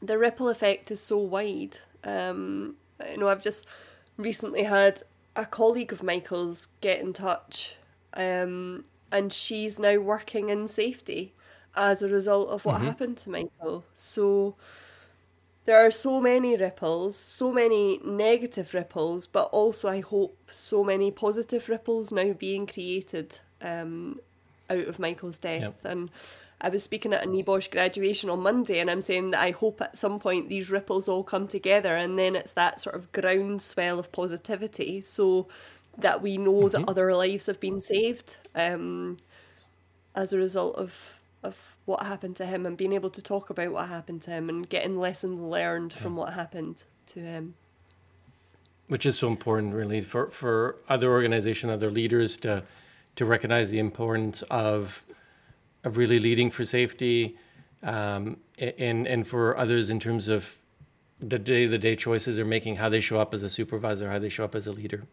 the 0.00 0.18
ripple 0.18 0.48
effect 0.48 0.90
is 0.90 1.00
so 1.00 1.18
wide. 1.18 1.78
Um, 2.02 2.76
You 3.10 3.18
know, 3.18 3.28
I've 3.28 3.42
just 3.42 3.66
recently 4.16 4.62
had 4.62 5.02
a 5.34 5.44
colleague 5.44 5.92
of 5.92 6.02
Michael's 6.02 6.68
get 6.80 7.00
in 7.00 7.12
touch, 7.12 7.76
um, 8.14 8.84
and 9.10 9.32
she's 9.32 9.78
now 9.78 9.98
working 9.98 10.50
in 10.50 10.68
safety 10.68 11.34
as 11.74 12.02
a 12.02 12.08
result 12.08 12.48
of 12.48 12.64
what 12.64 12.76
mm-hmm. 12.76 12.86
happened 12.86 13.16
to 13.18 13.30
Michael. 13.30 13.84
So 13.94 14.54
there 15.64 15.84
are 15.84 15.90
so 15.90 16.20
many 16.20 16.56
ripples, 16.56 17.16
so 17.16 17.52
many 17.52 18.00
negative 18.04 18.74
ripples, 18.74 19.26
but 19.26 19.44
also 19.52 19.88
I 19.88 20.00
hope 20.00 20.36
so 20.50 20.82
many 20.82 21.10
positive 21.10 21.68
ripples 21.68 22.10
now 22.10 22.32
being 22.32 22.66
created 22.66 23.38
um, 23.60 24.20
out 24.68 24.88
of 24.88 24.98
Michael's 24.98 25.38
death. 25.38 25.62
Yep. 25.62 25.84
And 25.84 26.10
I 26.60 26.68
was 26.68 26.82
speaking 26.82 27.12
at 27.12 27.24
a 27.24 27.28
NEBOSH 27.28 27.70
graduation 27.70 28.30
on 28.30 28.40
Monday, 28.40 28.80
and 28.80 28.90
I'm 28.90 29.02
saying 29.02 29.30
that 29.30 29.40
I 29.40 29.50
hope 29.50 29.80
at 29.80 29.96
some 29.96 30.18
point 30.18 30.48
these 30.48 30.70
ripples 30.70 31.08
all 31.08 31.24
come 31.24 31.46
together, 31.46 31.96
and 31.96 32.18
then 32.18 32.36
it's 32.36 32.52
that 32.52 32.80
sort 32.80 32.96
of 32.96 33.12
groundswell 33.12 33.98
of 33.98 34.12
positivity, 34.12 35.02
so 35.02 35.48
that 35.98 36.22
we 36.22 36.38
know 36.38 36.52
mm-hmm. 36.52 36.68
that 36.68 36.88
other 36.88 37.14
lives 37.14 37.46
have 37.46 37.60
been 37.60 37.80
saved 37.80 38.38
um, 38.54 39.18
as 40.14 40.32
a 40.32 40.38
result 40.38 40.76
of 40.76 41.18
of 41.42 41.71
what 41.84 42.04
happened 42.04 42.36
to 42.36 42.46
him, 42.46 42.66
and 42.66 42.76
being 42.76 42.92
able 42.92 43.10
to 43.10 43.22
talk 43.22 43.50
about 43.50 43.72
what 43.72 43.88
happened 43.88 44.22
to 44.22 44.30
him, 44.30 44.48
and 44.48 44.68
getting 44.68 44.98
lessons 44.98 45.40
learned 45.40 45.92
yeah. 45.92 46.02
from 46.02 46.16
what 46.16 46.32
happened 46.32 46.82
to 47.06 47.20
him. 47.20 47.54
Which 48.88 49.06
is 49.06 49.18
so 49.18 49.28
important, 49.28 49.74
really, 49.74 50.00
for 50.00 50.30
for 50.30 50.76
other 50.88 51.10
organizations, 51.10 51.72
other 51.72 51.90
leaders 51.90 52.36
to 52.38 52.62
to 53.16 53.24
recognize 53.24 53.70
the 53.70 53.78
importance 53.78 54.42
of 54.42 55.02
of 55.84 55.96
really 55.96 56.20
leading 56.20 56.50
for 56.50 56.64
safety, 56.64 57.36
um, 57.82 58.36
and 58.58 59.06
and 59.06 59.26
for 59.26 59.56
others 59.56 59.90
in 59.90 59.98
terms 59.98 60.28
of 60.28 60.58
the 61.20 61.38
day 61.38 61.66
to 61.66 61.78
day 61.78 61.96
choices 61.96 62.36
they're 62.36 62.44
making, 62.44 62.76
how 62.76 62.88
they 62.88 63.00
show 63.00 63.20
up 63.20 63.32
as 63.32 63.42
a 63.42 63.48
supervisor, 63.48 64.10
how 64.10 64.18
they 64.18 64.28
show 64.28 64.44
up 64.44 64.54
as 64.54 64.66
a 64.66 64.72
leader. 64.72 65.04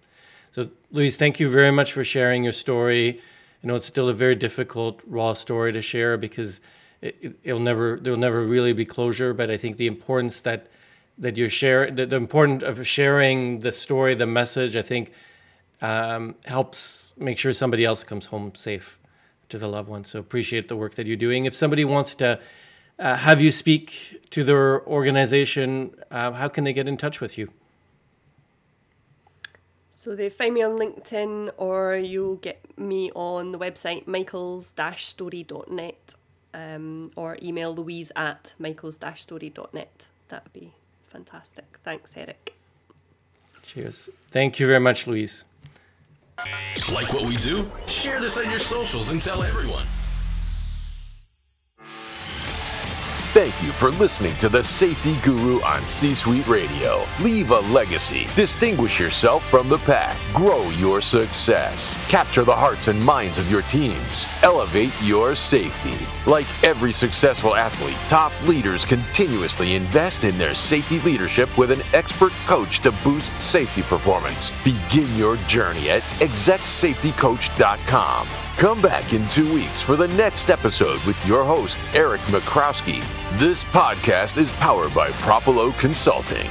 So, 0.52 0.70
Louise, 0.92 1.18
thank 1.18 1.40
you 1.40 1.50
very 1.50 1.72
much 1.72 1.94
for 1.94 2.04
sharing 2.04 2.44
your 2.44 2.54
story. 2.54 3.22
I 3.64 3.68
know 3.68 3.76
it's 3.76 3.86
still 3.86 4.10
a 4.10 4.14
very 4.14 4.36
difficult, 4.36 5.02
raw 5.06 5.34
story 5.34 5.74
to 5.74 5.82
share 5.82 6.18
because 6.18 6.62
it, 7.02 7.38
will 7.46 7.60
never 7.60 7.98
there'll 8.02 8.20
never 8.20 8.44
really 8.44 8.74
be 8.74 8.86
closure. 8.86 9.34
But 9.34 9.50
I 9.50 9.58
think 9.58 9.78
the 9.78 9.88
importance 9.88 10.42
that 10.42 10.68
that 11.18 11.38
you're 11.38 11.50
share 11.50 11.92
the, 11.92 12.06
the 12.06 12.16
importance 12.16 12.64
of 12.64 12.86
sharing 12.88 13.60
the 13.60 13.72
story, 13.72 14.16
the 14.16 14.26
message, 14.26 14.76
I 14.76 14.82
think 14.82 15.12
um, 15.82 16.36
helps 16.46 17.14
make 17.18 17.38
sure 17.38 17.54
somebody 17.54 17.86
else 17.86 18.04
comes 18.04 18.26
home 18.26 18.54
safe 18.56 18.98
to 19.50 19.58
the 19.58 19.68
loved 19.68 19.90
one. 19.90 20.04
So 20.04 20.20
appreciate 20.20 20.68
the 20.68 20.76
work 20.76 20.96
that 20.96 21.08
you're 21.08 21.18
doing. 21.18 21.46
If 21.46 21.56
somebody 21.56 21.84
wants 21.84 22.16
to 22.16 22.40
uh, 23.00 23.16
have 23.16 23.42
you 23.42 23.52
speak 23.52 24.22
to 24.32 24.44
their 24.44 24.86
organization, 24.86 25.96
uh, 26.12 26.32
how 26.32 26.50
can 26.50 26.64
they 26.64 26.74
get 26.74 26.88
in 26.88 26.98
touch 26.98 27.22
with 27.22 27.38
you? 27.38 27.50
So 30.00 30.16
they 30.16 30.30
find 30.30 30.54
me 30.54 30.62
on 30.62 30.78
LinkedIn 30.78 31.52
or 31.58 31.98
you'll 31.98 32.38
get 32.38 32.62
me 32.78 33.12
on 33.12 33.52
the 33.52 33.60
website 33.60 34.08
michaels-story.net 34.08 36.16
um, 36.54 37.12
or 37.18 37.38
email 37.44 37.76
louise 37.76 38.10
at 38.16 38.56
michaels-story.net. 38.60 40.08
That 40.30 40.46
would 40.46 40.54
be 40.54 40.72
fantastic. 41.04 41.80
Thanks, 41.84 42.16
Eric. 42.16 42.54
Cheers. 43.64 44.10
Thank 44.32 44.58
you 44.58 44.68
very 44.68 44.80
much, 44.80 45.06
Louise. 45.06 45.44
Like 46.94 47.12
what 47.12 47.28
we 47.28 47.36
do? 47.36 47.70
Share 47.88 48.22
this 48.22 48.38
on 48.38 48.50
your 48.50 48.60
socials 48.60 49.12
and 49.12 49.22
tell 49.22 49.44
everyone. 49.44 49.84
Thank 53.40 53.64
you 53.64 53.72
for 53.72 53.92
listening 53.92 54.36
to 54.40 54.50
the 54.50 54.62
Safety 54.62 55.16
Guru 55.24 55.62
on 55.62 55.86
C 55.86 56.14
Suite 56.14 56.46
Radio. 56.46 57.06
Leave 57.22 57.52
a 57.52 57.62
legacy. 57.72 58.28
Distinguish 58.36 59.00
yourself 59.00 59.50
from 59.50 59.70
the 59.70 59.78
pack. 59.78 60.18
Grow 60.34 60.70
your 60.72 61.00
success. 61.00 61.96
Capture 62.10 62.44
the 62.44 62.54
hearts 62.54 62.90
and 62.90 63.02
minds 63.02 63.38
of 63.38 63.50
your 63.50 63.62
teams. 63.62 64.28
Elevate 64.44 64.92
your 65.02 65.36
safety. 65.36 65.96
Like 66.30 66.48
every 66.66 66.92
successful 66.92 67.56
athlete, 67.56 67.96
top 68.10 68.34
leaders 68.46 68.84
continuously 68.84 69.76
invest 69.76 70.26
in 70.26 70.38
their 70.38 70.54
safety 70.54 71.00
leadership 71.00 71.58
with 71.58 71.72
an 71.72 71.80
expert 71.94 72.34
coach 72.46 72.80
to 72.80 72.92
boost 73.06 73.40
safety 73.40 73.84
performance. 73.84 74.52
Begin 74.66 75.08
your 75.16 75.38
journey 75.48 75.90
at 75.90 76.02
execsafetycoach.com. 76.20 78.49
Come 78.60 78.82
back 78.82 79.14
in 79.14 79.26
two 79.30 79.54
weeks 79.54 79.80
for 79.80 79.96
the 79.96 80.10
next 80.10 80.50
episode 80.50 81.02
with 81.06 81.26
your 81.26 81.46
host, 81.46 81.78
Eric 81.94 82.20
Michrowski. 82.24 83.00
This 83.40 83.64
podcast 83.64 84.36
is 84.36 84.52
powered 84.52 84.94
by 84.94 85.12
Propulo 85.12 85.72
Consulting. 85.80 86.50